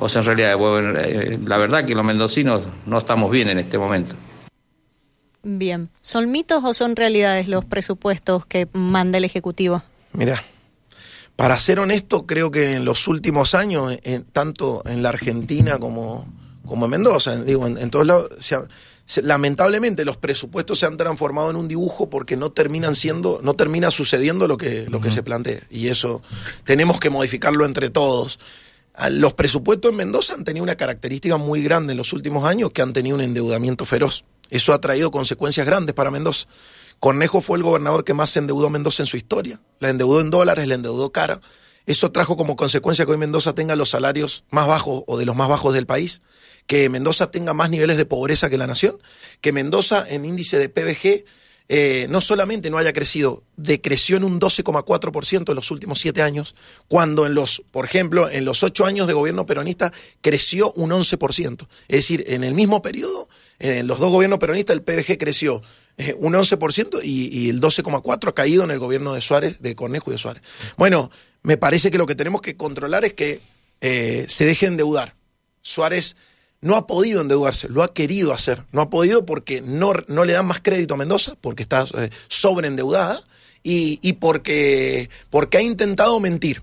o 0.00 0.08
son 0.08 0.24
realidades? 0.24 0.56
Bueno, 0.56 0.92
la 1.44 1.56
verdad 1.56 1.84
que 1.84 1.94
los 1.94 2.04
mendocinos 2.04 2.68
no 2.86 2.98
estamos 2.98 3.30
bien 3.30 3.48
en 3.48 3.60
este 3.60 3.78
momento. 3.78 4.16
Bien, 5.44 5.88
¿son 6.00 6.32
mitos 6.32 6.64
o 6.64 6.74
son 6.74 6.96
realidades 6.96 7.46
los 7.46 7.64
presupuestos 7.64 8.44
que 8.44 8.66
manda 8.72 9.18
el 9.18 9.24
Ejecutivo? 9.24 9.84
Mira, 10.14 10.42
para 11.36 11.56
ser 11.58 11.78
honesto, 11.78 12.26
creo 12.26 12.50
que 12.50 12.74
en 12.74 12.84
los 12.84 13.06
últimos 13.06 13.54
años, 13.54 13.96
en, 14.02 14.24
tanto 14.24 14.82
en 14.84 15.02
la 15.04 15.10
Argentina 15.10 15.78
como 15.78 16.26
como 16.70 16.86
en 16.86 16.92
Mendoza, 16.92 17.42
digo, 17.42 17.66
en, 17.66 17.76
en 17.76 17.90
todos 17.90 18.06
lados, 18.06 18.30
se 18.38 18.54
ha, 18.54 18.62
se, 19.04 19.22
lamentablemente 19.22 20.04
los 20.04 20.16
presupuestos 20.16 20.78
se 20.78 20.86
han 20.86 20.96
transformado 20.96 21.50
en 21.50 21.56
un 21.56 21.66
dibujo 21.66 22.08
porque 22.08 22.36
no 22.36 22.52
terminan 22.52 22.94
siendo, 22.94 23.40
no 23.42 23.54
termina 23.54 23.90
sucediendo 23.90 24.46
lo 24.46 24.56
que, 24.56 24.86
lo 24.88 24.98
uh 24.98 25.00
-huh. 25.00 25.04
que 25.04 25.10
se 25.10 25.24
plantea. 25.24 25.66
Y 25.68 25.88
eso 25.88 26.22
tenemos 26.64 27.00
que 27.00 27.10
modificarlo 27.10 27.66
entre 27.66 27.90
todos. 27.90 28.38
Los 29.10 29.34
presupuestos 29.34 29.90
en 29.90 29.96
Mendoza 29.96 30.34
han 30.34 30.44
tenido 30.44 30.62
una 30.62 30.76
característica 30.76 31.36
muy 31.38 31.60
grande 31.62 31.92
en 31.92 31.96
los 31.96 32.12
últimos 32.12 32.44
años, 32.46 32.70
que 32.70 32.82
han 32.82 32.92
tenido 32.92 33.16
un 33.16 33.22
endeudamiento 33.22 33.84
feroz. 33.84 34.24
Eso 34.48 34.72
ha 34.72 34.80
traído 34.80 35.10
consecuencias 35.10 35.66
grandes 35.66 35.94
para 35.94 36.12
Mendoza. 36.12 36.46
Cornejo 37.00 37.40
fue 37.40 37.56
el 37.56 37.64
gobernador 37.64 38.04
que 38.04 38.14
más 38.14 38.30
se 38.30 38.38
endeudó 38.38 38.68
a 38.68 38.70
Mendoza 38.70 39.02
en 39.02 39.08
su 39.08 39.16
historia. 39.16 39.60
La 39.80 39.88
endeudó 39.88 40.20
en 40.20 40.30
dólares, 40.30 40.68
la 40.68 40.74
endeudó 40.74 41.10
cara. 41.10 41.40
Eso 41.86 42.12
trajo 42.12 42.36
como 42.36 42.56
consecuencia 42.56 43.04
que 43.04 43.12
hoy 43.12 43.18
Mendoza 43.18 43.54
tenga 43.54 43.76
los 43.76 43.90
salarios 43.90 44.44
más 44.50 44.66
bajos 44.66 45.02
o 45.06 45.18
de 45.18 45.26
los 45.26 45.36
más 45.36 45.48
bajos 45.48 45.74
del 45.74 45.86
país 45.86 46.22
que 46.70 46.88
Mendoza 46.88 47.32
tenga 47.32 47.52
más 47.52 47.68
niveles 47.68 47.96
de 47.96 48.06
pobreza 48.06 48.48
que 48.48 48.56
la 48.56 48.68
nación, 48.68 48.96
que 49.40 49.50
Mendoza 49.50 50.04
en 50.08 50.24
índice 50.24 50.56
de 50.56 50.68
PBG 50.68 51.24
eh, 51.68 52.06
no 52.10 52.20
solamente 52.20 52.70
no 52.70 52.78
haya 52.78 52.92
crecido, 52.92 53.42
decreció 53.56 54.16
en 54.16 54.22
un 54.22 54.40
12,4% 54.40 55.48
en 55.48 55.54
los 55.56 55.70
últimos 55.72 55.98
siete 55.98 56.22
años, 56.22 56.54
cuando 56.86 57.26
en 57.26 57.34
los, 57.34 57.62
por 57.72 57.84
ejemplo, 57.84 58.30
en 58.30 58.44
los 58.44 58.62
ocho 58.62 58.86
años 58.86 59.08
de 59.08 59.14
gobierno 59.14 59.46
peronista 59.46 59.92
creció 60.20 60.72
un 60.72 60.90
11%. 60.90 61.66
Es 61.88 61.96
decir, 61.96 62.24
en 62.28 62.44
el 62.44 62.54
mismo 62.54 62.82
periodo, 62.82 63.28
en 63.58 63.88
los 63.88 63.98
dos 63.98 64.12
gobiernos 64.12 64.38
peronistas, 64.38 64.74
el 64.74 64.82
PBG 64.82 65.18
creció 65.18 65.62
eh, 65.96 66.14
un 66.18 66.34
11% 66.34 67.00
y, 67.02 67.36
y 67.36 67.50
el 67.50 67.60
12,4% 67.60 68.28
ha 68.28 68.32
caído 68.32 68.62
en 68.62 68.70
el 68.70 68.78
gobierno 68.78 69.14
de 69.14 69.20
Suárez, 69.20 69.60
de 69.60 69.74
Cornejo 69.74 70.10
y 70.10 70.14
de 70.14 70.18
Suárez. 70.18 70.42
Bueno, 70.76 71.10
me 71.42 71.56
parece 71.56 71.90
que 71.90 71.98
lo 71.98 72.06
que 72.06 72.14
tenemos 72.14 72.42
que 72.42 72.56
controlar 72.56 73.04
es 73.04 73.14
que 73.14 73.40
eh, 73.80 74.26
se 74.28 74.44
deje 74.44 74.66
endeudar. 74.66 75.14
Suárez 75.62 76.16
no 76.60 76.76
ha 76.76 76.86
podido 76.86 77.20
endeudarse, 77.20 77.68
lo 77.68 77.82
ha 77.82 77.94
querido 77.94 78.32
hacer. 78.32 78.64
No 78.72 78.82
ha 78.82 78.90
podido 78.90 79.24
porque 79.24 79.60
no, 79.62 79.92
no 80.08 80.24
le 80.24 80.34
dan 80.34 80.46
más 80.46 80.60
crédito 80.60 80.94
a 80.94 80.98
Mendoza, 80.98 81.34
porque 81.40 81.62
está 81.62 81.86
eh, 81.96 82.10
sobreendeudada, 82.28 83.24
y, 83.62 83.98
y 84.02 84.14
porque, 84.14 85.10
porque 85.30 85.58
ha 85.58 85.62
intentado 85.62 86.18
mentir. 86.20 86.62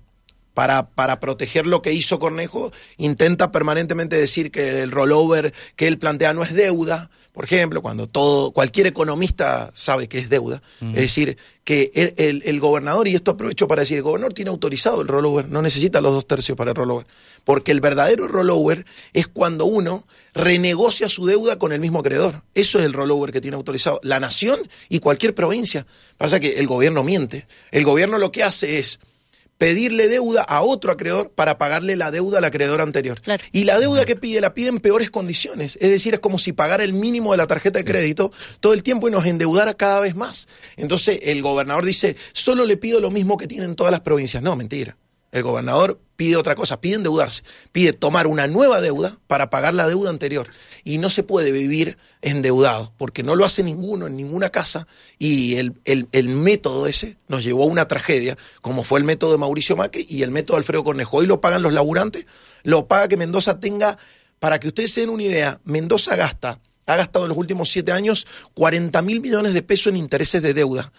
Para, 0.58 0.90
para, 0.90 1.20
proteger 1.20 1.68
lo 1.68 1.84
que 1.84 1.94
hizo 1.94 2.18
Cornejo, 2.18 2.72
intenta 2.98 3.52
permanentemente 3.52 4.16
decir 4.16 4.50
que 4.50 4.82
el 4.82 4.90
rollover 4.90 5.54
que 5.76 5.88
él 5.88 6.00
plantea 6.00 6.34
no 6.34 6.42
es 6.42 6.52
deuda, 6.56 7.12
por 7.38 7.46
ejemplo, 7.46 7.84
cuando 7.84 8.10
todo, 8.10 8.50
cualquier 8.50 8.88
economista 8.88 9.70
sabe 9.76 10.08
que 10.08 10.18
es 10.18 10.28
deuda. 10.28 10.64
Mm. 10.80 10.96
Es 10.96 11.02
decir, 11.02 11.38
que 11.64 11.92
el, 11.94 12.16
el, 12.18 12.42
el, 12.44 12.60
gobernador, 12.60 13.08
y 13.08 13.14
esto 13.14 13.30
aprovecho 13.30 13.68
para 13.68 13.82
decir, 13.82 13.98
el 13.98 14.02
gobernador 14.02 14.34
tiene 14.34 14.50
autorizado 14.50 15.04
el 15.04 15.08
rollover, 15.08 15.48
no 15.48 15.62
necesita 15.62 16.02
los 16.02 16.14
dos 16.14 16.26
tercios 16.26 16.58
para 16.58 16.72
el 16.72 16.76
rollover. 16.76 17.06
Porque 17.44 17.72
el 17.72 17.80
verdadero 17.80 18.28
rollover 18.28 18.88
es 19.14 19.28
cuando 19.28 19.66
uno 19.66 20.08
renegocia 20.34 21.10
su 21.10 21.28
deuda 21.28 21.60
con 21.60 21.74
el 21.74 21.80
mismo 21.80 22.00
acreedor. 22.00 22.42
Eso 22.56 22.80
es 22.80 22.86
el 22.86 22.94
rollover 22.94 23.32
que 23.32 23.42
tiene 23.42 23.56
autorizado 23.56 24.00
la 24.02 24.20
nación 24.20 24.60
y 24.90 24.98
cualquier 24.98 25.36
provincia. 25.36 25.86
Pasa 26.18 26.40
que 26.40 26.54
el 26.54 26.66
gobierno 26.66 27.04
miente. 27.04 27.46
El 27.70 27.84
gobierno 27.84 28.18
lo 28.18 28.32
que 28.32 28.44
hace 28.44 28.80
es 28.80 29.00
pedirle 29.58 30.08
deuda 30.08 30.42
a 30.44 30.62
otro 30.62 30.92
acreedor 30.92 31.32
para 31.32 31.58
pagarle 31.58 31.96
la 31.96 32.12
deuda 32.12 32.40
al 32.40 32.44
acreedor 32.46 32.82
anterior. 32.82 33.22
Claro. 33.22 33.44
Y 33.52 33.64
la 33.64 33.80
deuda 33.80 34.06
que 34.06 34.16
pide 34.16 34.42
la 34.42 34.54
pide 34.54 34.70
en 34.70 34.80
peores 34.80 35.10
condiciones. 35.10 35.78
Es 35.82 35.90
decir, 35.90 36.14
es 36.14 36.20
como 36.20 36.40
si 36.40 36.54
pagara 36.54 36.84
el 36.84 36.94
mínimo 36.94 37.32
de 37.32 37.38
la 37.38 37.48
tarjeta 37.48 37.80
de 37.80 37.86
crédito 37.86 38.32
todo 38.60 38.74
el 38.74 38.84
tiempo 38.84 39.08
y 39.08 39.12
nos 39.12 39.26
endeudara 39.26 39.74
cada 39.74 40.00
vez 40.02 40.16
más. 40.16 40.48
Entonces 40.76 41.20
el 41.24 41.42
gobernador 41.42 41.86
dice, 41.86 42.16
solo 42.34 42.66
le 42.66 42.78
pido 42.78 43.00
lo 43.00 43.12
mismo 43.12 43.38
que 43.38 43.48
tienen 43.48 43.76
todas 43.76 43.92
las 43.92 44.02
provincias. 44.02 44.44
No, 44.44 44.56
mentira. 44.56 44.98
El 45.38 45.44
gobernador 45.44 46.00
pide 46.18 46.36
otra 46.36 46.56
cosa, 46.56 46.82
pide 46.82 46.96
endeudarse, 46.96 47.44
pide 47.72 47.94
tomar 47.94 48.28
una 48.28 48.48
nueva 48.48 48.82
deuda 48.82 49.18
para 49.28 49.50
pagar 49.50 49.74
la 49.74 49.88
deuda 49.88 50.10
anterior. 50.10 50.50
Y 50.84 50.98
no 50.98 51.10
se 51.10 51.24
puede 51.24 51.52
vivir 51.52 51.98
endeudado, 52.22 52.92
porque 52.98 53.24
no 53.24 53.36
lo 53.36 53.46
hace 53.46 53.64
ninguno 53.64 54.08
en 54.08 54.18
ninguna 54.18 54.50
casa. 54.50 54.88
Y 55.20 55.56
el, 55.56 55.74
el, 55.86 56.08
el 56.12 56.30
método 56.30 56.88
ese 56.88 57.18
nos 57.28 57.44
llevó 57.44 57.64
a 57.64 57.68
una 57.68 57.88
tragedia, 57.88 58.38
como 58.62 58.84
fue 58.84 59.00
el 59.00 59.06
método 59.06 59.32
de 59.32 59.38
Mauricio 59.38 59.78
Macri 59.78 60.06
y 60.10 60.24
el 60.24 60.32
método 60.32 60.58
de 60.58 60.62
Alfredo 60.62 60.84
Cornejo. 60.84 61.18
Hoy 61.18 61.28
lo 61.28 61.40
pagan 61.40 61.62
los 61.62 61.74
laburantes, 61.74 62.26
lo 62.64 62.88
paga 62.88 63.08
que 63.08 63.18
Mendoza 63.18 63.60
tenga, 63.60 63.98
para 64.40 64.60
que 64.60 64.68
ustedes 64.68 64.92
se 64.92 65.02
den 65.02 65.10
una 65.10 65.24
idea, 65.24 65.62
Mendoza 65.64 66.16
gasta, 66.16 66.60
ha 66.86 66.96
gastado 66.96 67.26
en 67.26 67.30
los 67.30 67.38
últimos 67.38 67.70
siete 67.70 67.92
años 67.92 68.26
40 68.54 69.02
mil 69.02 69.22
millones 69.22 69.54
de 69.54 69.62
pesos 69.62 69.88
en 69.88 69.98
intereses 69.98 70.42
de 70.42 70.54
deuda. 70.54 70.92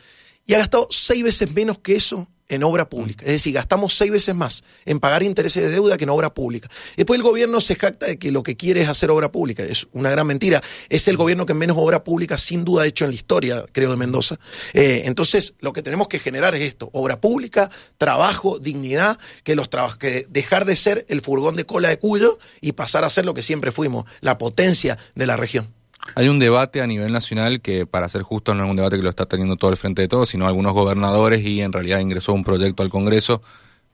Y 0.46 0.54
ha 0.54 0.58
gastado 0.58 0.86
seis 0.90 1.22
veces 1.24 1.52
menos 1.52 1.78
que 1.78 1.96
eso 1.96 2.28
en 2.48 2.62
obra 2.62 2.88
pública. 2.88 3.24
Es 3.24 3.32
decir, 3.32 3.54
gastamos 3.54 3.96
seis 3.96 4.10
veces 4.10 4.34
más 4.34 4.64
en 4.84 5.00
pagar 5.00 5.22
intereses 5.22 5.62
de 5.62 5.70
deuda 5.70 5.96
que 5.96 6.04
en 6.04 6.10
obra 6.10 6.32
pública. 6.32 6.68
Después 6.96 7.18
el 7.18 7.22
gobierno 7.22 7.60
se 7.60 7.74
jacta 7.74 8.06
de 8.06 8.18
que 8.18 8.30
lo 8.30 8.42
que 8.42 8.56
quiere 8.56 8.82
es 8.82 8.88
hacer 8.88 9.10
obra 9.10 9.30
pública. 9.30 9.62
Es 9.62 9.86
una 9.92 10.10
gran 10.10 10.26
mentira. 10.26 10.62
Es 10.88 11.08
el 11.08 11.16
gobierno 11.16 11.46
que 11.46 11.54
menos 11.54 11.76
obra 11.78 12.04
pública 12.04 12.38
sin 12.38 12.64
duda 12.64 12.82
ha 12.82 12.86
hecho 12.86 13.04
en 13.04 13.10
la 13.10 13.16
historia, 13.16 13.64
creo, 13.72 13.90
de 13.90 13.96
Mendoza. 13.96 14.38
Eh, 14.72 15.02
entonces, 15.04 15.54
lo 15.60 15.72
que 15.72 15.82
tenemos 15.82 16.08
que 16.08 16.18
generar 16.18 16.54
es 16.54 16.62
esto. 16.62 16.90
Obra 16.92 17.20
pública, 17.20 17.70
trabajo, 17.98 18.58
dignidad, 18.58 19.18
que, 19.44 19.54
los 19.54 19.68
que 19.98 20.26
dejar 20.28 20.64
de 20.64 20.76
ser 20.76 21.06
el 21.08 21.20
furgón 21.20 21.56
de 21.56 21.64
cola 21.64 21.88
de 21.88 21.98
Cuyo 21.98 22.38
y 22.60 22.72
pasar 22.72 23.04
a 23.04 23.10
ser 23.10 23.24
lo 23.26 23.34
que 23.34 23.42
siempre 23.42 23.72
fuimos, 23.72 24.04
la 24.20 24.38
potencia 24.38 24.98
de 25.14 25.26
la 25.26 25.36
región. 25.36 25.77
Hay 26.14 26.28
un 26.28 26.38
debate 26.38 26.80
a 26.80 26.86
nivel 26.86 27.12
nacional 27.12 27.60
que, 27.60 27.86
para 27.86 28.08
ser 28.08 28.22
justo, 28.22 28.54
no 28.54 28.64
es 28.64 28.70
un 28.70 28.76
debate 28.76 28.96
que 28.96 29.02
lo 29.02 29.10
está 29.10 29.26
teniendo 29.26 29.56
todo 29.56 29.70
el 29.70 29.76
frente 29.76 30.02
de 30.02 30.08
todos, 30.08 30.28
sino 30.28 30.46
algunos 30.46 30.72
gobernadores 30.72 31.44
y 31.44 31.60
en 31.60 31.72
realidad 31.72 32.00
ingresó 32.00 32.32
un 32.32 32.44
proyecto 32.44 32.82
al 32.82 32.88
Congreso, 32.88 33.42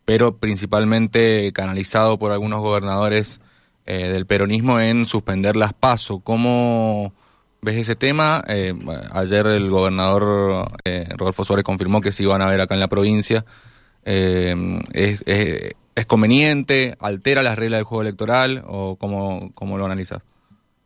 pero 0.05 0.37
principalmente 0.37 1.53
canalizado 1.53 2.19
por 2.19 2.33
algunos 2.33 2.61
gobernadores 2.61 3.41
eh, 3.87 4.09
del 4.09 4.27
peronismo 4.27 4.81
en 4.81 5.07
suspender 5.07 5.57
las 5.57 5.73
pasos. 5.73 6.21
¿Cómo 6.23 7.13
ves 7.61 7.77
ese 7.77 7.97
tema? 7.97 8.43
Eh, 8.49 8.75
ayer 9.13 9.47
el 9.47 9.71
gobernador 9.71 10.69
eh, 10.85 11.09
Rodolfo 11.17 11.45
Suárez 11.45 11.65
confirmó 11.65 12.01
que 12.01 12.13
se 12.13 12.23
iban 12.23 12.43
a 12.43 12.49
ver 12.49 12.61
acá 12.61 12.75
en 12.75 12.81
la 12.81 12.89
provincia. 12.89 13.45
es, 14.05 15.23
es, 15.27 16.07
conveniente? 16.07 16.97
¿Altera 17.01 17.43
las 17.43 17.59
reglas 17.59 17.79
del 17.79 17.85
juego 17.85 18.03
electoral? 18.03 18.63
¿O 18.67 18.97
cómo, 18.97 19.51
cómo 19.55 19.79
lo 19.79 19.87
analizas? 19.87 20.23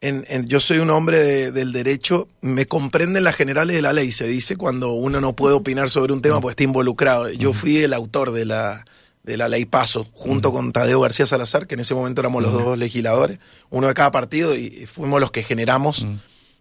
En, 0.00 0.46
yo 0.46 0.61
soy 0.61 0.78
un 0.78 0.90
hombre 0.90 1.50
del 1.50 1.72
derecho, 1.72 2.28
me 2.40 2.66
comprenden 2.66 3.24
las 3.24 3.37
generales 3.37 3.74
de 3.74 3.82
la 3.82 3.92
ley, 3.92 4.12
se 4.12 4.26
dice, 4.26 4.56
cuando 4.56 4.92
uno 4.92 5.20
no 5.20 5.34
puede 5.34 5.54
opinar 5.54 5.90
sobre 5.90 6.12
un 6.12 6.22
tema 6.22 6.40
porque 6.40 6.52
está 6.52 6.64
involucrado. 6.64 7.30
Yo 7.30 7.52
fui 7.52 7.78
el 7.78 7.92
autor 7.92 8.30
de 8.30 8.44
la, 8.44 8.84
de 9.24 9.37
la 9.37 9.48
ley 9.48 9.64
Paso, 9.64 10.06
junto 10.12 10.52
con 10.52 10.72
Tadeo 10.72 11.00
García 11.00 11.26
Salazar, 11.26 11.66
que 11.66 11.74
en 11.74 11.80
ese 11.80 11.94
momento 11.94 12.20
éramos 12.20 12.42
los 12.42 12.52
dos 12.52 12.78
legisladores, 12.78 13.38
uno 13.70 13.88
de 13.88 13.94
cada 13.94 14.11
partido, 14.11 14.54
y 14.54 14.87
fuimos 14.87 15.20
los 15.20 15.32
que 15.32 15.42
generamos 15.42 16.06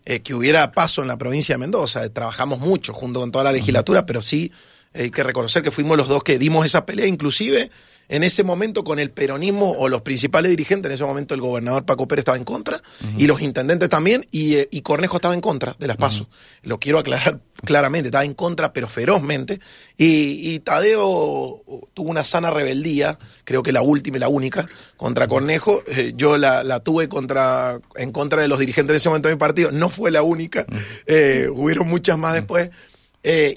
eh, 0.06 0.21
que 0.21 0.34
hubiera 0.34 0.71
Paso 0.71 1.02
en 1.04 1.08
la 1.08 1.17
provincia 1.17 1.56
de 1.56 1.60
Mendoza. 1.60 2.10
Trabajamos 2.10 2.60
mucho 2.60 2.93
junto 2.93 3.19
con 3.19 3.32
toda 3.32 3.43
la 3.43 3.52
legislatura, 3.52 4.06
pero 4.06 4.21
sí 4.21 4.52
hay 4.93 5.12
que 5.12 5.21
reconocer 5.21 5.62
que 5.62 5.69
fuimos 5.69 5.95
los 5.95 6.08
dos 6.08 6.23
que 6.23 6.39
dimos 6.39 6.65
esa 6.65 6.86
pelea, 6.86 7.06
inclusive 7.06 7.69
en 8.10 8.24
ese 8.24 8.43
momento 8.43 8.84
con 8.84 9.00
el 9.00 9.12
peronismo 9.12 9.72
o 9.72 9.89
los 9.89 10.02
principales 10.02 10.50
dirigentes, 10.52 10.89
en 10.89 10.96
ese 10.96 11.04
momento 11.04 11.34
el 11.34 11.41
gobernador 11.41 11.86
Paco 11.86 12.08
Pérez 12.08 12.22
estaba 12.22 12.38
en 12.38 12.46
contra 12.46 12.82
y 13.17 13.28
los 13.28 13.41
intendentes 13.41 13.89
también 13.89 14.26
eh, 14.32 14.67
y, 14.72 14.82
Cornejo 14.82 15.17
estaba 15.17 15.34
en 15.34 15.41
contra 15.41 15.76
de 15.78 15.88
las 15.88 15.98
pasos. 15.98 16.28
Lo 16.63 16.80
quiero 16.80 17.00
aclarar 17.00 17.41
claramente, 17.65 18.08
estaba 18.08 18.24
en 18.24 18.34
contra 18.34 18.72
pero 18.72 18.88
ferozmente. 18.88 19.60
Y, 19.98 20.60
Tadeo 20.60 21.63
tuvo 21.93 22.10
una 22.10 22.24
sana 22.24 22.52
rebeldía, 22.52 23.17
creo 23.43 23.63
que 23.63 23.72
la 23.72 23.82
última 23.82 24.17
y 24.17 24.20
la 24.20 24.28
única, 24.28 24.67
contra 24.96 25.28
Cornejo. 25.28 25.84
Eh, 25.88 26.13
yo 26.15 26.38
la, 26.38 26.80
tuve 26.80 27.10
contra, 27.10 27.80
en 27.96 28.12
contra 28.12 28.41
de 28.41 28.48
los 28.48 28.60
dirigentes 28.60 28.93
de 28.93 28.98
ese 28.98 29.10
momento 29.10 29.30
de 29.30 29.36
mi 29.36 29.39
partido, 29.39 29.72
no 29.72 29.89
fue 29.89 30.12
la 30.12 30.22
única, 30.22 30.65
eh, 31.06 31.50
hubieron 31.54 31.88
muchas 31.88 32.17
más 32.17 32.34
después. 32.34 32.70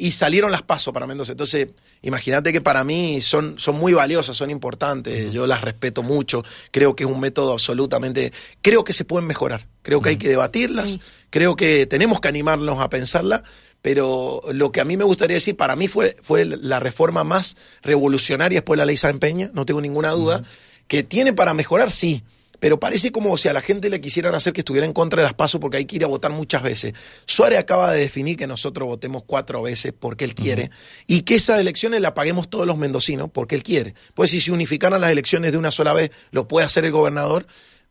Y 0.00 0.10
salieron 0.10 0.50
las 0.50 0.62
pasos 0.62 0.92
para 0.92 1.06
Mendoza. 1.06 1.32
Entonces, 1.32 1.68
imagínate 2.02 2.52
que 2.52 2.60
para 2.60 2.82
mí 2.82 3.20
son, 3.20 3.58
son 3.58 3.76
muy 3.76 3.92
valiosas, 3.92 4.36
son 4.36 4.50
importantes, 4.50 5.32
yo 5.32 5.46
las 5.46 5.60
respeto 5.60 6.02
mucho, 6.02 6.42
creo 6.70 6.96
que 6.96 7.04
es 7.04 7.10
un 7.10 7.20
método 7.20 7.52
absolutamente, 7.52 8.32
creo 8.62 8.84
que 8.84 8.92
se 8.92 9.04
pueden 9.04 9.28
mejorar, 9.28 9.66
creo 9.82 10.00
que 10.00 10.10
hay 10.10 10.16
que 10.16 10.28
debatirlas, 10.28 10.98
creo 11.30 11.56
que 11.56 11.86
tenemos 11.86 12.20
que 12.20 12.28
animarnos 12.28 12.80
a 12.80 12.90
pensarla, 12.90 13.44
pero 13.82 14.42
lo 14.52 14.72
que 14.72 14.80
a 14.80 14.84
mí 14.84 14.96
me 14.96 15.04
gustaría 15.04 15.36
decir, 15.36 15.56
para 15.56 15.76
mí 15.76 15.88
fue, 15.88 16.16
fue 16.22 16.44
la 16.44 16.80
reforma 16.80 17.22
más 17.22 17.56
revolucionaria 17.82 18.58
después 18.58 18.76
de 18.76 18.82
la 18.82 18.86
ley 18.86 18.96
San 18.96 19.18
Peña, 19.18 19.50
no 19.54 19.66
tengo 19.66 19.80
ninguna 19.80 20.10
duda, 20.10 20.42
que 20.88 21.02
tiene 21.02 21.32
para 21.32 21.54
mejorar, 21.54 21.92
sí, 21.92 22.24
pero 22.60 22.78
parece 22.78 23.10
como 23.10 23.36
si 23.36 23.48
a 23.48 23.52
la 23.52 23.62
gente 23.62 23.90
le 23.90 24.00
quisieran 24.00 24.34
hacer 24.34 24.52
que 24.52 24.60
estuviera 24.60 24.86
en 24.86 24.92
contra 24.92 25.22
de 25.22 25.24
las 25.24 25.34
pasos 25.34 25.60
porque 25.60 25.78
hay 25.78 25.86
que 25.86 25.96
ir 25.96 26.04
a 26.04 26.06
votar 26.06 26.30
muchas 26.30 26.62
veces. 26.62 26.92
Suárez 27.26 27.58
acaba 27.58 27.92
de 27.92 28.00
definir 28.00 28.36
que 28.36 28.46
nosotros 28.46 28.86
votemos 28.86 29.24
cuatro 29.26 29.62
veces 29.62 29.92
porque 29.98 30.24
él 30.24 30.34
quiere 30.34 30.70
y 31.06 31.22
que 31.22 31.34
esas 31.36 31.58
elecciones 31.58 32.00
las 32.00 32.12
paguemos 32.12 32.48
todos 32.48 32.66
los 32.66 32.76
mendocinos 32.76 33.28
porque 33.32 33.54
él 33.56 33.62
quiere. 33.62 33.94
Pues 34.14 34.30
si 34.30 34.40
se 34.40 34.52
unificaran 34.52 35.00
las 35.00 35.10
elecciones 35.10 35.52
de 35.52 35.58
una 35.58 35.70
sola 35.70 35.94
vez, 35.94 36.10
lo 36.30 36.46
puede 36.46 36.66
hacer 36.66 36.84
el 36.84 36.92
gobernador, 36.92 37.46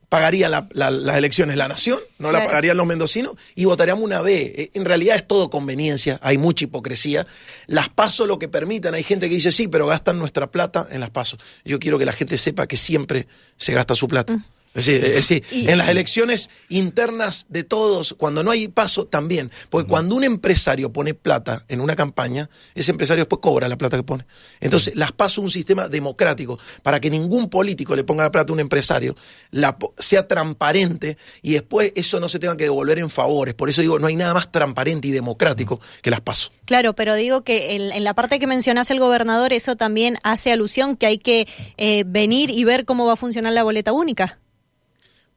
pagaría 0.10 0.49
las 0.49 1.17
elecciones 1.17 1.55
la 1.55 1.67
nación, 1.67 1.99
no 2.17 2.32
la 2.32 2.43
pagarían 2.43 2.77
los 2.77 2.86
mendocinos 2.86 3.36
y 3.55 3.65
votaríamos 3.65 4.03
una 4.03 4.21
vez. 4.21 4.51
Eh, 4.55 4.71
en 4.73 4.86
realidad 4.86 5.15
es 5.15 5.27
todo 5.27 5.49
conveniencia, 5.49 6.19
hay 6.23 6.38
mucha 6.38 6.65
hipocresía. 6.65 7.27
Las 7.67 7.89
pasos 7.89 8.27
lo 8.27 8.39
que 8.39 8.47
permitan, 8.47 8.95
hay 8.95 9.03
gente 9.03 9.29
que 9.29 9.36
dice 9.36 9.51
sí, 9.51 9.67
pero 9.67 9.86
gastan 9.88 10.17
nuestra 10.17 10.51
plata 10.51 10.88
en 10.91 10.99
las 10.99 11.12
pasos. 11.12 11.39
Yo 11.63 11.79
quiero 11.79 11.99
que 11.99 12.05
la 12.05 12.13
gente 12.13 12.38
sepa 12.38 12.67
que 12.67 12.77
siempre 12.77 13.27
se 13.55 13.73
gasta 13.73 13.95
su 13.95 14.08
plata. 14.08 14.34
Mm. 14.34 14.45
Es 14.88 15.02
decir, 15.02 15.44
en 15.52 15.78
las 15.78 15.89
elecciones 15.89 16.50
internas 16.70 17.46
de 17.50 17.63
todos, 17.63 18.13
cuando 18.13 18.44
no 18.44 18.52
hay 18.52 18.68
paso, 18.68 19.06
también. 19.06 19.52
Porque 19.70 19.88
cuando 19.88 20.15
un 20.15 20.24
empresario 20.24 20.92
pone 20.92 21.13
plata 21.13 21.65
en 21.68 21.82
una 21.82 21.96
campaña, 21.96 22.50
ese 22.76 22.92
empresario 22.92 23.24
después 23.24 23.39
cobra 23.42 23.68
la 23.68 23.78
plata 23.78 23.98
que 23.98 24.04
pone. 24.04 24.26
Entonces, 24.60 24.96
las 24.96 25.12
paso 25.12 25.42
un 25.42 25.52
sistema 25.52 25.88
democrático 25.88 26.60
para 26.84 27.00
que 27.00 27.10
ningún 27.10 27.50
político 27.50 27.96
le 27.96 28.04
ponga 28.04 28.24
la 28.24 28.32
plata 28.32 28.52
a 28.52 28.54
un 28.54 28.60
empresario, 28.60 29.15
la, 29.52 29.78
sea 29.98 30.28
transparente 30.28 31.18
y 31.42 31.54
después 31.54 31.92
eso 31.96 32.20
no 32.20 32.30
se 32.30 32.39
tenga 32.39 32.58
que 32.58 32.65
devolver 32.65 33.00
en 33.00 33.10
favores. 33.10 33.54
Por 33.56 33.70
eso 33.70 33.82
digo, 33.82 34.00
no 34.00 34.08
hay 34.08 34.15
nada 34.15 34.34
más 34.34 34.52
transparente 34.52 35.08
y 35.08 35.12
democrático 35.12 35.80
que 36.02 36.12
las 36.12 36.22
paso. 36.22 36.52
Claro, 36.65 36.94
pero 36.94 37.15
digo 37.15 37.44
que 37.44 37.76
en, 37.76 38.04
la 38.04 38.13
parte 38.13 38.39
que 38.39 38.48
mencionás 38.48 38.92
el 38.92 39.00
gobernador, 39.00 39.54
eso 39.54 39.76
también 39.76 40.18
hace 40.24 40.52
alusión 40.52 40.96
que 40.96 41.08
hay 41.08 41.18
que 41.18 41.48
eh, 41.78 42.04
venir 42.06 42.50
y 42.50 42.63
ver 42.63 42.86
cómo 42.86 43.06
va 43.06 43.13
a 43.13 43.15
funcionar 43.15 43.54
la 43.54 43.63
boleta 43.63 43.92
única. 43.92 44.39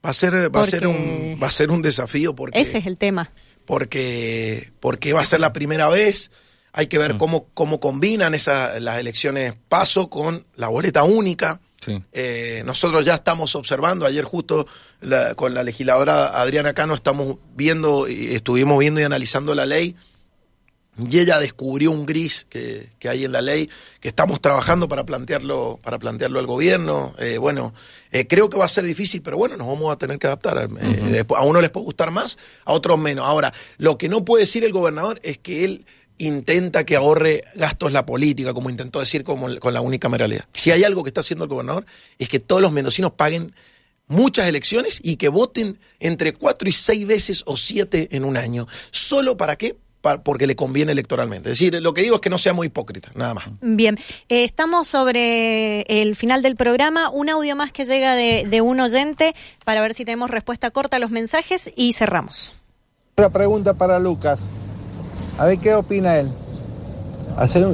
Va 0.05 0.09
a 0.09 0.13
ser, 0.13 0.53
va 0.53 0.61
a 0.61 0.65
ser 0.65 0.85
un, 0.85 1.39
va 1.41 1.47
a 1.47 1.51
ser 1.51 1.71
un 1.71 1.81
desafío 1.81 2.35
porque. 2.35 2.59
Ese 2.59 2.79
es 2.79 2.85
el 2.85 2.97
tema. 2.97 3.31
Porque, 3.65 4.71
porque 4.79 5.13
va 5.13 5.21
a 5.21 5.25
ser 5.25 5.39
la 5.39 5.53
primera 5.53 5.87
vez. 5.87 6.31
Hay 6.73 6.87
que 6.87 6.97
ver 6.97 7.13
mm. 7.13 7.17
cómo, 7.19 7.47
cómo 7.53 7.79
combinan 7.79 8.33
esas, 8.33 8.81
las 8.81 8.99
elecciones 8.99 9.53
paso 9.69 10.09
con 10.09 10.45
la 10.55 10.67
boleta 10.67 11.03
única. 11.03 11.61
Eh, 12.13 12.63
nosotros 12.65 13.03
ya 13.03 13.15
estamos 13.15 13.55
observando, 13.55 14.05
ayer 14.05 14.23
justo 14.23 14.65
con 15.35 15.53
la 15.53 15.63
legisladora 15.63 16.27
Adriana 16.41 16.73
Cano 16.73 16.93
estamos 16.95 17.39
viendo, 17.55 18.07
y 18.07 18.33
estuvimos 18.33 18.79
viendo 18.79 19.01
y 19.01 19.03
analizando 19.03 19.53
la 19.53 19.65
ley 19.65 19.95
y 20.97 21.19
ella 21.19 21.39
descubrió 21.39 21.91
un 21.91 22.05
gris 22.05 22.45
que, 22.49 22.89
que, 22.99 23.09
hay 23.09 23.25
en 23.25 23.31
la 23.31 23.41
ley 23.41 23.69
que 23.99 24.09
estamos 24.09 24.39
trabajando 24.41 24.87
para 24.87 25.05
plantearlo 25.05 25.79
para 25.81 25.97
plantearlo 25.97 26.39
al 26.39 26.45
gobierno. 26.45 27.15
Eh, 27.17 27.37
bueno 27.37 27.73
eh, 28.11 28.27
creo 28.27 28.49
que 28.49 28.57
va 28.57 28.65
a 28.65 28.69
ser 28.69 28.83
difícil 28.83 29.21
pero 29.21 29.37
bueno 29.37 29.57
nos 29.57 29.67
vamos 29.67 29.91
a 29.91 29.97
tener 29.97 30.19
que 30.19 30.27
adaptar. 30.27 30.69
Eh, 30.81 31.23
a 31.35 31.43
uno 31.43 31.61
les 31.61 31.71
puede 31.71 31.85
gustar 31.85 32.11
más 32.11 32.37
a 32.65 32.73
otros 32.73 32.99
menos. 32.99 33.25
Ahora 33.27 33.53
lo 33.77 33.97
que 33.97 34.07
no 34.07 34.23
puede 34.23 34.43
decir 34.43 34.63
el 34.63 34.71
gobernador 34.71 35.19
es 35.23 35.39
que 35.39 35.65
él 35.65 35.85
intenta 36.19 36.85
que 36.85 36.95
ahorre 36.95 37.43
gastos 37.55 37.91
la 37.91 38.05
política 38.05 38.53
como 38.53 38.69
intentó 38.69 38.99
decir 38.99 39.23
como, 39.23 39.57
con 39.59 39.73
la 39.73 39.81
única 39.81 40.09
moralidad 40.09 40.45
si 40.53 40.69
hay 40.69 40.83
algo 40.83 41.03
que 41.03 41.09
está 41.09 41.21
haciendo 41.21 41.45
el 41.45 41.49
gobernador 41.49 41.87
es 42.19 42.29
que 42.29 42.39
todos 42.39 42.61
los 42.61 42.71
mendocinos 42.71 43.13
paguen 43.13 43.51
muchas 44.07 44.47
elecciones 44.47 44.99
y 45.01 45.15
que 45.15 45.29
voten 45.29 45.79
entre 45.99 46.33
cuatro 46.33 46.69
y 46.69 46.71
seis 46.71 47.05
veces 47.07 47.43
o 47.45 47.57
siete 47.57 48.09
en 48.11 48.23
un 48.25 48.37
año. 48.37 48.67
Solo 48.91 49.37
para 49.37 49.55
qué 49.55 49.75
porque 50.23 50.47
le 50.47 50.55
conviene 50.55 50.91
electoralmente. 50.91 51.51
Es 51.51 51.59
decir, 51.59 51.81
lo 51.81 51.93
que 51.93 52.01
digo 52.01 52.15
es 52.15 52.21
que 52.21 52.29
no 52.29 52.37
seamos 52.37 52.65
hipócritas, 52.65 53.15
nada 53.15 53.33
más. 53.33 53.45
Bien, 53.61 53.97
eh, 54.27 54.43
estamos 54.43 54.87
sobre 54.87 55.81
el 55.83 56.15
final 56.15 56.41
del 56.41 56.55
programa. 56.55 57.09
Un 57.09 57.29
audio 57.29 57.55
más 57.55 57.71
que 57.71 57.85
llega 57.85 58.15
de, 58.15 58.61
un 58.61 58.79
oyente 58.79 59.33
para 59.63 59.81
ver 59.81 59.93
si 59.93 60.05
tenemos 60.05 60.29
respuesta 60.29 60.71
corta 60.71 60.97
a 60.97 60.99
los 60.99 61.09
mensajes 61.09 61.71
y 61.75 61.93
cerramos. 61.93 62.53
Otra 63.15 63.29
pregunta 63.29 63.73
para 63.75 63.99
Lucas. 63.99 64.47
A 65.37 65.45
ver 65.45 65.59
qué 65.59 65.73
opina 65.73 66.17
él. 66.17 66.31
Hacer 67.37 67.65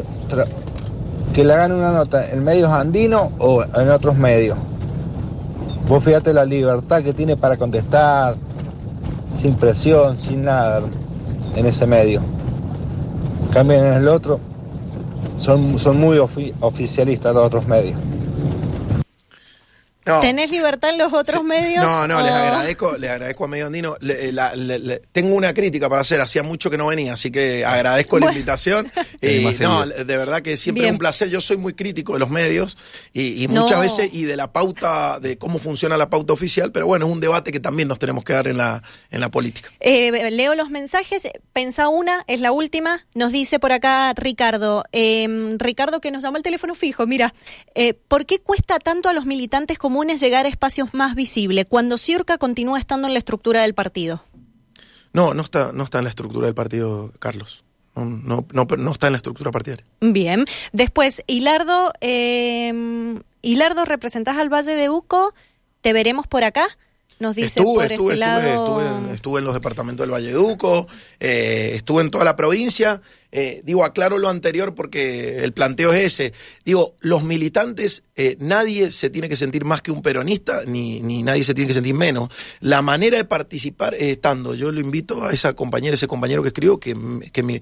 que 1.34 1.44
le 1.44 1.54
hagan 1.54 1.72
una 1.72 1.92
nota 1.92 2.30
en 2.32 2.44
medios 2.44 2.72
andinos 2.72 3.30
o 3.40 3.64
en 3.64 3.90
otros 3.90 4.16
medios. 4.16 4.58
Vos 5.88 6.04
fíjate 6.04 6.34
la 6.34 6.46
libertad 6.46 7.04
que 7.04 7.14
tiene 7.14 7.36
para 7.36 7.58
contestar, 7.58 8.36
sin 9.40 9.56
presión, 9.56 10.20
sin 10.20 10.44
nada 10.44 10.82
en 11.56 11.66
ese 11.66 11.86
medio. 11.88 12.22
Cambien 13.52 13.84
en 13.84 13.94
el 13.94 14.08
otro, 14.08 14.40
son, 15.40 15.80
son 15.80 16.00
muy 16.00 16.18
oficialistas 16.18 17.34
los 17.34 17.44
otros 17.44 17.68
medios. 17.68 17.98
No. 20.10 20.20
¿Tenés 20.22 20.52
libertad 20.52 20.90
en 20.92 20.98
los 20.98 21.14
otros 21.14 21.42
Sí. 21.42 21.48
medios? 21.48 21.84
No, 21.86 22.08
no, 22.08 22.22
les 22.22 22.32
agradezco, 22.32 22.98
les 22.98 23.10
agradezco 23.10 23.46
a 23.46 23.48
Medio 23.48 23.68
Andino. 23.68 23.96
Le- 24.02 24.32
la- 24.32 24.56
le- 24.56 24.80
le- 24.80 25.00
tengo 25.12 25.36
una 25.36 25.54
crítica 25.54 25.88
para 25.90 26.02
hacer, 26.02 26.20
hacía 26.22 26.44
mucho 26.44 26.70
que 26.70 26.78
no 26.78 26.88
venía, 26.88 27.14
así 27.14 27.32
que 27.32 27.64
agradezco 27.66 28.20
la 28.20 28.28
invitación. 28.32 28.92
Y 29.22 29.44
no, 29.62 29.86
de 29.86 30.18
verdad 30.18 30.42
que 30.42 30.56
siempre 30.58 30.82
Bien. 30.84 30.94
es 30.94 30.96
un 30.96 31.00
placer. 31.00 31.30
Yo 31.30 31.42
soy 31.42 31.58
muy 31.58 31.74
crítico 31.74 32.14
de 32.14 32.20
los 32.20 32.30
medios 32.30 32.78
y, 33.14 33.44
y 33.44 33.48
No. 33.48 33.62
muchas 33.62 33.80
veces 33.82 34.10
y 34.14 34.24
de 34.24 34.36
la 34.38 34.52
pauta, 34.52 35.20
de 35.20 35.38
cómo 35.38 35.60
funciona 35.60 35.98
la 35.98 36.10
pauta 36.10 36.34
oficial, 36.34 36.72
pero 36.72 36.88
bueno, 36.88 37.06
es 37.06 37.12
un 37.12 37.20
debate 37.20 37.52
que 37.52 37.60
también 37.60 37.88
nos 37.88 38.00
tenemos 38.00 38.24
que 38.24 38.34
dar 38.34 38.48
en 38.48 38.58
la, 38.58 38.82
en 39.12 39.20
la 39.20 39.30
política. 39.30 39.70
Eh, 39.80 40.32
leo 40.32 40.56
los 40.56 40.70
mensajes. 40.70 41.28
Pensá 41.54 41.88
una, 41.90 42.24
es 42.28 42.40
la 42.40 42.52
última. 42.52 43.06
Nos 43.14 43.32
dice 43.32 43.60
por 43.60 43.72
acá 43.72 44.14
Ricardo. 44.16 44.84
eh, 44.92 45.28
Ricardo 45.58 46.00
que 46.02 46.12
nos 46.12 46.24
llamó 46.24 46.38
el 46.38 46.44
teléfono 46.44 46.74
fijo. 46.76 47.06
Mira, 47.06 47.34
eh, 47.76 47.94
¿por 47.94 48.26
qué 48.26 48.40
cuesta 48.40 48.80
tanto 48.80 49.10
a 49.10 49.14
los 49.14 49.26
militantes 49.26 49.78
comunes 49.78 49.99
llegar 50.08 50.46
a 50.46 50.50
espacios 50.50 50.94
más 50.94 51.16
visibles 51.16 51.66
cuando 51.68 51.98
Ciurca 51.98 52.38
continúa 52.38 52.80
estando 52.80 53.08
en 53.08 53.14
la 53.14 53.20
estructura 53.20 53.62
del 53.62 53.74
partido? 53.74 54.24
No, 55.14 55.34
no 55.34 55.42
está, 55.42 55.72
no 55.74 55.84
está 55.84 56.00
en 56.00 56.04
la 56.06 56.10
estructura 56.10 56.46
del 56.46 56.56
partido, 56.56 57.12
Carlos. 57.20 57.64
No, 57.96 58.06
no, 58.06 58.48
no, 58.52 58.68
no 58.78 58.92
está 58.92 59.08
en 59.08 59.14
la 59.14 59.18
estructura 59.18 59.52
partidaria. 59.52 59.86
Bien. 60.00 60.46
Después, 60.72 61.24
Hilardo, 61.28 61.92
eh, 62.02 63.20
Hilardo, 63.42 63.86
representás 63.86 64.38
al 64.38 64.50
Valle 64.54 64.76
de 64.76 64.90
Uco. 64.90 65.34
¿Te 65.82 65.94
veremos 65.94 66.28
por 66.28 66.44
acá? 66.44 66.68
Nos 67.20 67.36
dice 67.36 67.60
estuve, 67.60 67.84
por 67.84 67.92
estuve, 67.92 68.14
este 68.14 68.14
estuve, 68.14 68.16
lado. 68.18 68.82
estuve, 68.82 69.14
estuve 69.14 69.40
en 69.40 69.46
los 69.46 69.54
departamentos 69.54 70.06
del 70.06 70.14
Valleduco, 70.14 70.88
eh, 71.20 71.72
estuve 71.76 72.02
en 72.02 72.12
toda 72.12 72.24
la 72.24 72.38
provincia. 72.38 73.02
Eh, 73.32 73.62
digo, 73.64 73.84
aclaro 73.84 74.18
lo 74.18 74.28
anterior 74.30 74.74
porque 74.74 75.44
el 75.44 75.54
planteo 75.54 75.94
es 75.94 76.06
ese. 76.06 76.34
Digo, 76.66 76.96
los 77.00 77.24
militantes, 77.24 78.04
eh, 78.16 78.36
nadie 78.40 78.92
se 78.92 79.10
tiene 79.10 79.30
que 79.30 79.38
sentir 79.38 79.66
más 79.66 79.82
que 79.82 79.92
un 79.92 80.02
peronista, 80.02 80.64
ni, 80.66 81.00
ni 81.02 81.22
nadie 81.22 81.44
se 81.44 81.54
tiene 81.54 81.68
que 81.68 81.74
sentir 81.76 81.94
menos. 81.94 82.30
La 82.60 82.82
manera 82.82 83.18
de 83.18 83.26
participar 83.26 83.94
es 83.96 84.04
estando. 84.04 84.56
Yo 84.56 84.72
lo 84.72 84.80
invito 84.80 85.26
a 85.26 85.32
esa 85.32 85.54
compañera, 85.54 85.96
ese 85.96 86.08
compañero 86.08 86.42
que 86.42 86.48
escribió, 86.50 86.80
que, 86.80 86.96
que 87.32 87.44
me- 87.44 87.62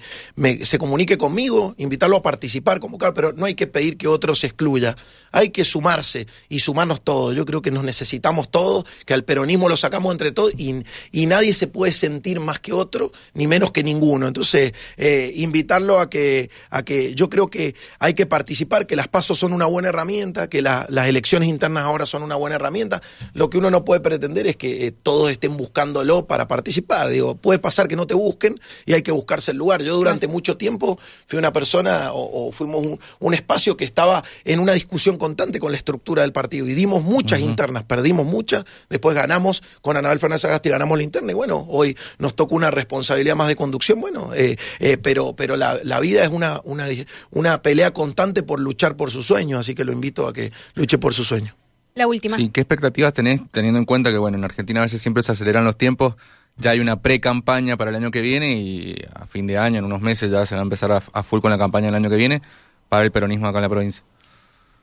se 0.66 0.78
comunique 0.78 1.18
conmigo, 1.18 1.76
invitarlo 1.78 2.18
a 2.18 2.22
participar, 2.22 2.80
convocar, 2.80 3.14
pero 3.14 3.34
no 3.34 3.46
hay 3.46 3.56
que 3.56 3.68
pedir 3.68 3.98
que 3.98 4.08
otro 4.08 4.36
se 4.36 4.48
excluya. 4.48 4.96
Hay 5.32 5.50
que 5.50 5.66
sumarse 5.66 6.28
y 6.48 6.60
sumarnos 6.60 7.02
todos. 7.04 7.36
Yo 7.36 7.46
creo 7.46 7.62
que 7.62 7.72
nos 7.72 7.84
necesitamos 7.84 8.50
todos, 8.50 8.86
que 9.06 9.14
al 9.14 9.24
peronismo 9.26 9.68
lo 9.68 9.76
sacamos 9.76 10.14
entre 10.14 10.32
todos 10.32 10.54
y, 10.58 10.84
y 11.12 11.26
nadie 11.26 11.54
se 11.54 11.68
puede 11.68 11.92
sentir 11.92 12.40
más 12.40 12.60
que 12.60 12.72
otro, 12.74 13.12
ni 13.34 13.48
menos 13.48 13.72
que 13.72 13.84
ninguno. 13.84 14.28
Entonces, 14.28 14.74
eh, 14.96 15.32
invitarlo 15.58 16.00
a 16.00 16.08
que, 16.10 16.52
a 16.70 16.84
que 16.84 17.16
yo 17.16 17.30
creo 17.30 17.48
que 17.50 17.74
hay 18.00 18.14
que 18.14 18.26
participar, 18.28 18.86
que 18.86 18.96
las 18.96 19.08
pasos 19.08 19.40
son 19.40 19.54
una 19.54 19.66
buena 19.66 19.90
herramienta, 19.90 20.48
que 20.50 20.62
la- 20.62 20.86
las 20.90 21.08
elecciones 21.08 21.50
internas 21.50 21.84
ahora 21.84 22.06
son 22.06 22.22
una 22.22 22.36
buena 22.36 22.58
herramienta. 22.58 23.02
Lo 23.34 23.50
que 23.50 23.58
uno 23.58 23.72
no 23.72 23.84
puede 23.84 24.02
pretender 24.02 24.46
es 24.46 24.56
que 24.56 24.86
eh, 24.88 24.92
todos 24.92 25.32
estén 25.32 25.58
buscándolo 25.58 26.28
para 26.28 26.48
participar. 26.48 27.10
Digo, 27.10 27.36
puede 27.36 27.58
pasar 27.60 27.88
que 27.88 27.96
no 27.96 28.06
te 28.06 28.14
busquen 28.14 28.60
y 28.86 28.94
hay 28.94 29.02
que 29.02 29.12
buscarse 29.12 29.50
el 29.52 29.58
lugar. 29.58 29.82
Yo 29.82 29.96
durante 29.96 30.28
mucho 30.28 30.58
tiempo 30.58 31.00
fui 31.26 31.40
una 31.40 31.52
persona 31.52 32.14
o, 32.14 32.48
o 32.50 32.52
fuimos 32.52 32.86
un, 32.86 33.00
un 33.20 33.34
espacio 33.34 33.76
que 33.76 33.86
estaba 33.86 34.24
en 34.46 34.60
una 34.60 34.74
discusión 34.74 35.18
constante 35.18 35.60
con 35.60 35.72
la 35.72 35.78
estructura 35.78 36.22
del 36.22 36.34
partido 36.34 36.68
y 36.68 36.76
dimos 36.76 37.02
muchas 37.04 37.40
internas, 37.40 37.84
perdimos 37.84 38.26
muchas, 38.28 38.64
después 38.90 39.16
ganamos 39.16 39.64
con 39.82 39.98
Anabel 39.98 40.20
Fernández 40.20 40.46
Agasti, 40.46 40.70
ganamos 40.70 40.98
la 41.00 41.04
interna 41.04 41.32
y 41.32 41.36
bueno, 41.36 41.66
hoy 41.70 41.98
nos 42.20 42.36
toca 42.36 42.54
una 42.54 42.70
responsabilidad 42.70 43.36
más 43.36 43.48
de 43.48 43.56
conducción, 43.56 44.00
bueno, 44.00 44.32
eh, 44.36 44.56
eh, 44.80 44.98
pero, 44.98 45.36
pero 45.36 45.47
la, 45.56 45.80
la 45.84 46.00
vida 46.00 46.24
es 46.24 46.30
una, 46.30 46.60
una, 46.64 46.88
una 47.32 47.62
pelea 47.62 47.92
constante 47.92 48.44
por 48.44 48.60
luchar 48.60 48.98
por 48.98 49.12
sus 49.12 49.26
sueños, 49.26 49.62
así 49.62 49.76
que 49.76 49.86
lo 49.86 49.94
invito 49.94 50.28
a 50.28 50.34
que 50.34 50.52
luche 50.76 50.98
por 50.98 51.14
sus 51.14 51.28
sueños. 51.28 51.56
La 51.96 52.08
última. 52.08 52.36
Sí, 52.36 52.50
¿qué 52.50 52.62
expectativas 52.62 53.14
tenés 53.14 53.42
teniendo 53.52 53.80
en 53.80 53.86
cuenta 53.86 54.12
que, 54.12 54.18
bueno, 54.18 54.38
en 54.38 54.44
Argentina 54.44 54.82
a 54.82 54.84
veces 54.84 55.02
siempre 55.02 55.24
se 55.24 55.32
aceleran 55.32 55.64
los 55.64 55.78
tiempos? 55.78 56.16
Ya 56.58 56.72
hay 56.72 56.80
una 56.80 57.02
pre-campaña 57.02 57.78
para 57.78 57.92
el 57.92 57.96
año 57.96 58.12
que 58.12 58.22
viene 58.22 58.54
y 58.54 58.96
a 59.14 59.28
fin 59.28 59.48
de 59.48 59.58
año, 59.58 59.80
en 59.80 59.86
unos 59.86 60.02
meses, 60.02 60.32
ya 60.32 60.46
se 60.46 60.56
va 60.56 60.62
a 60.62 60.64
empezar 60.64 60.92
a, 60.92 61.02
a 61.14 61.24
full 61.24 61.40
con 61.40 61.52
la 61.52 61.58
campaña 61.58 61.88
del 61.88 61.96
año 61.96 62.10
que 62.10 62.16
viene 62.16 62.42
para 62.90 63.04
el 63.04 63.12
peronismo 63.12 63.48
acá 63.48 63.60
en 63.60 63.64
la 63.64 63.70
provincia. 63.70 64.04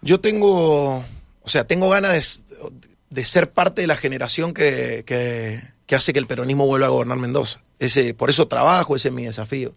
Yo 0.03 0.21
tengo, 0.21 0.99
o 0.99 1.49
sea, 1.49 1.67
tengo 1.67 1.89
ganas 1.89 2.45
de, 2.51 2.71
de 3.11 3.25
ser 3.25 3.51
parte 3.51 3.81
de 3.81 3.87
la 3.87 3.97
generación 3.97 4.53
que, 4.53 5.05
que, 5.07 5.63
que 5.87 5.97
hace 5.97 6.13
que 6.13 6.19
el 6.19 6.27
peronismo 6.27 6.67
vuelva 6.67 6.87
a 6.87 6.91
gobernar 6.91 7.19
Mendoza. 7.19 7.61
Ese, 7.79 8.15
por 8.15 8.31
eso 8.31 8.47
trabajo, 8.47 8.95
ese 8.97 9.09
es 9.09 9.15
mi 9.15 9.25
desafío. 9.25 9.75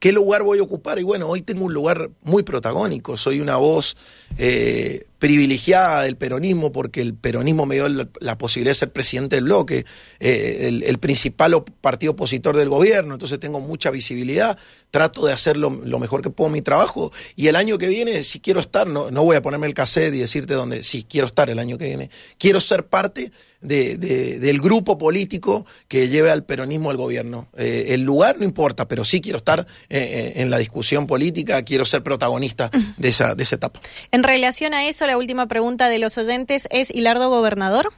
¿Qué 0.00 0.12
lugar 0.12 0.42
voy 0.42 0.58
a 0.58 0.62
ocupar? 0.62 0.98
Y 0.98 1.02
bueno, 1.02 1.28
hoy 1.28 1.42
tengo 1.42 1.66
un 1.66 1.74
lugar 1.74 2.10
muy 2.22 2.42
protagónico. 2.42 3.18
Soy 3.18 3.40
una 3.40 3.58
voz 3.58 3.98
eh, 4.38 5.06
privilegiada 5.20 6.02
del 6.02 6.16
peronismo 6.16 6.72
porque 6.72 7.02
el 7.02 7.14
peronismo 7.14 7.66
me 7.66 7.76
dio 7.76 7.88
la, 7.88 8.08
la 8.20 8.38
posibilidad 8.38 8.70
de 8.70 8.78
ser 8.78 8.92
presidente 8.92 9.36
del 9.36 9.44
bloque, 9.44 9.84
eh, 10.18 10.66
el, 10.66 10.82
el, 10.82 10.98
principal 10.98 11.62
partido 11.80 12.12
opositor 12.12 12.56
del 12.56 12.70
gobierno. 12.70 13.14
Entonces 13.14 13.38
tengo 13.38 13.60
mucha 13.60 13.90
visibilidad. 13.90 14.58
Trato 14.90 15.24
de 15.24 15.32
hacer 15.32 15.56
lo, 15.56 15.70
lo, 15.70 15.98
mejor 15.98 16.22
que 16.22 16.30
puedo 16.30 16.50
mi 16.50 16.62
trabajo. 16.62 17.12
Y 17.36 17.46
el 17.48 17.56
año 17.56 17.76
que 17.78 17.88
viene, 17.88 18.24
si 18.24 18.40
quiero 18.40 18.60
estar, 18.60 18.88
no, 18.88 19.10
no 19.10 19.22
voy 19.22 19.36
a 19.36 19.42
ponerme 19.42 19.66
el 19.66 19.74
cassette 19.74 20.14
y 20.14 20.18
decirte 20.18 20.54
dónde, 20.54 20.82
si 20.82 21.04
quiero 21.04 21.26
estar 21.26 21.50
el 21.50 21.58
año 21.58 21.76
que 21.76 21.84
viene. 21.84 22.10
Quiero 22.38 22.60
ser 22.60 22.86
parte 22.86 23.30
de, 23.60 23.96
de, 23.96 24.38
del 24.38 24.60
grupo 24.60 24.96
político 24.96 25.66
que 25.88 26.08
lleve 26.08 26.30
al 26.30 26.44
peronismo 26.44 26.90
al 26.90 26.96
gobierno. 26.96 27.48
Eh, 27.56 27.86
el 27.90 28.02
lugar 28.02 28.38
no 28.38 28.44
importa, 28.44 28.88
pero 28.88 29.04
sí 29.04 29.20
quiero 29.20 29.38
estar 29.38 29.66
eh, 29.88 30.32
en 30.36 30.50
la 30.50 30.58
discusión 30.58 31.06
política, 31.06 31.62
quiero 31.62 31.84
ser 31.84 32.02
protagonista 32.02 32.70
de 32.96 33.08
esa, 33.08 33.34
de 33.34 33.42
esa 33.42 33.56
etapa. 33.56 33.80
En 34.10 34.22
relación 34.22 34.74
a 34.74 34.88
eso, 34.88 35.06
la 35.10 35.18
última 35.18 35.48
pregunta 35.48 35.88
de 35.88 35.98
los 35.98 36.16
oyentes 36.18 36.68
es, 36.70 36.88
¿Hilardo 36.94 37.30
gobernador? 37.30 37.92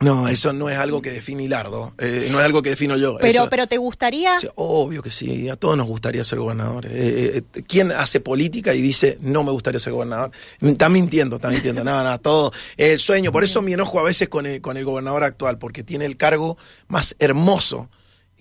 No, 0.00 0.26
eso 0.26 0.52
no 0.52 0.68
es 0.68 0.76
algo 0.76 1.02
que 1.02 1.10
define 1.10 1.44
Hilardo, 1.44 1.92
eh, 1.98 2.28
no 2.32 2.40
es 2.40 2.46
algo 2.46 2.62
que 2.62 2.70
defino 2.70 2.96
yo. 2.96 3.16
Pero, 3.18 3.42
eso, 3.42 3.50
pero 3.50 3.68
¿te 3.68 3.76
gustaría? 3.76 4.34
Obvio 4.56 5.02
que 5.02 5.12
sí, 5.12 5.48
a 5.48 5.54
todos 5.54 5.76
nos 5.76 5.86
gustaría 5.86 6.24
ser 6.24 6.40
gobernadores. 6.40 6.90
Eh, 6.90 7.44
eh, 7.54 7.62
¿Quién 7.68 7.92
hace 7.92 8.18
política 8.18 8.74
y 8.74 8.80
dice 8.80 9.18
no 9.20 9.44
me 9.44 9.52
gustaría 9.52 9.78
ser 9.78 9.92
gobernador? 9.92 10.32
Está 10.60 10.88
mintiendo, 10.88 11.36
está 11.36 11.48
mintiendo, 11.48 11.84
nada, 11.84 12.02
nada, 12.02 12.18
todo 12.18 12.50
el 12.76 12.98
sueño. 12.98 13.30
Por 13.30 13.44
eso 13.44 13.62
mi 13.62 13.74
enojo 13.74 14.00
a 14.00 14.02
veces 14.02 14.28
con 14.28 14.46
el, 14.46 14.60
con 14.60 14.76
el 14.78 14.84
gobernador 14.84 15.22
actual, 15.22 15.58
porque 15.58 15.84
tiene 15.84 16.06
el 16.06 16.16
cargo 16.16 16.58
más 16.88 17.14
hermoso 17.20 17.88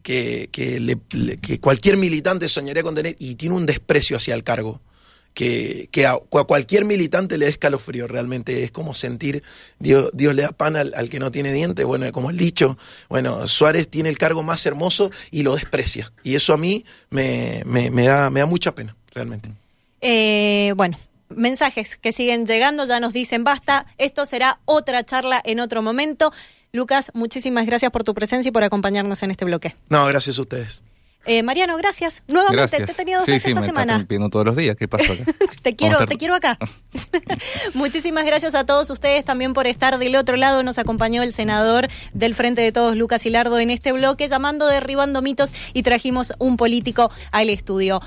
que, 0.01 0.49
que, 0.51 0.79
le, 0.79 0.97
que 1.37 1.59
cualquier 1.59 1.97
militante 1.97 2.47
soñaría 2.47 2.81
con 2.81 2.95
tener 2.95 3.15
y 3.19 3.35
tiene 3.35 3.53
un 3.53 3.67
desprecio 3.67 4.17
hacia 4.17 4.33
el 4.33 4.43
cargo 4.43 4.81
que, 5.39 5.87
que 5.89 6.05
a, 6.05 6.15
a, 6.15 6.43
cualquier 6.43 6.83
militante 6.83 7.37
le 7.37 7.45
da 7.45 7.51
escalofrío, 7.51 8.09
realmente 8.09 8.65
es 8.65 8.71
como 8.71 8.93
sentir 8.93 9.41
Dios, 9.79 10.09
Dios 10.11 10.35
le 10.35 10.41
da 10.41 10.49
pan 10.49 10.75
al, 10.75 10.93
al, 10.93 11.09
que 11.09 11.17
no 11.17 11.31
tiene 11.31 11.53
dientes, 11.53 11.85
bueno, 11.85 12.11
como 12.11 12.29
el 12.29 12.35
dicho, 12.35 12.77
bueno, 13.07 13.47
Suárez 13.47 13.87
tiene 13.87 14.09
el 14.09 14.17
cargo 14.17 14.43
más 14.43 14.65
hermoso 14.65 15.11
y 15.31 15.43
lo 15.43 15.55
desprecia, 15.55 16.11
y 16.25 16.35
eso 16.35 16.51
a 16.51 16.57
mí 16.57 16.83
me, 17.09 17.63
me, 17.65 17.89
me 17.89 18.03
da, 18.03 18.29
me 18.29 18.41
da 18.41 18.47
mucha 18.47 18.75
pena, 18.75 18.97
realmente. 19.13 19.49
Eh, 20.01 20.73
bueno, 20.75 20.99
mensajes 21.29 21.95
que 21.95 22.11
siguen 22.11 22.45
llegando, 22.45 22.85
ya 22.85 22.99
nos 22.99 23.13
dicen 23.13 23.45
basta, 23.45 23.85
esto 23.97 24.25
será 24.25 24.59
otra 24.65 25.05
charla 25.05 25.41
en 25.45 25.61
otro 25.61 25.81
momento. 25.81 26.33
Lucas, 26.73 27.11
muchísimas 27.13 27.65
gracias 27.65 27.91
por 27.91 28.03
tu 28.03 28.13
presencia 28.13 28.49
y 28.49 28.51
por 28.51 28.65
acompañarnos 28.65 29.23
en 29.23 29.31
este 29.31 29.45
bloque. 29.45 29.73
No, 29.87 30.05
gracias 30.05 30.37
a 30.37 30.41
ustedes. 30.41 30.83
Eh, 31.29 31.43
Mariano, 31.43 31.77
gracias. 31.77 32.23
Nuevamente 32.27 32.57
gracias. 32.57 32.87
te 32.87 32.91
he 32.91 32.95
tenido 32.95 33.19
dos 33.19 33.25
sí, 33.27 33.33
veces 33.33 33.43
sí, 33.43 33.49
esta 33.51 33.61
me 33.61 33.67
semana. 33.67 33.93
estás 33.93 34.07
pidiendo 34.07 34.29
todos 34.31 34.47
los 34.47 34.55
días. 34.55 34.75
¿Qué 34.75 34.87
pasó 34.87 35.13
acá? 35.13 35.23
te 35.61 35.75
quiero, 35.75 36.03
te 36.07 36.17
quiero 36.17 36.33
acá. 36.33 36.57
Muchísimas 37.75 38.25
gracias 38.25 38.55
a 38.55 38.65
todos 38.65 38.89
ustedes 38.89 39.25
también 39.25 39.53
por 39.53 39.67
estar 39.67 39.99
del 39.99 40.15
otro 40.15 40.37
lado. 40.37 40.63
Nos 40.63 40.79
acompañó 40.79 41.21
el 41.21 41.31
senador 41.31 41.87
del 42.13 42.33
Frente 42.33 42.61
de 42.61 42.71
Todos, 42.71 42.95
Lucas 42.95 43.23
Hilardo, 43.27 43.59
en 43.59 43.69
este 43.69 43.91
bloque, 43.91 44.27
llamando 44.27 44.65
derribando 44.65 45.21
mitos 45.21 45.53
y 45.73 45.83
trajimos 45.83 46.33
un 46.39 46.57
político 46.57 47.11
al 47.31 47.51
estudio. 47.51 48.01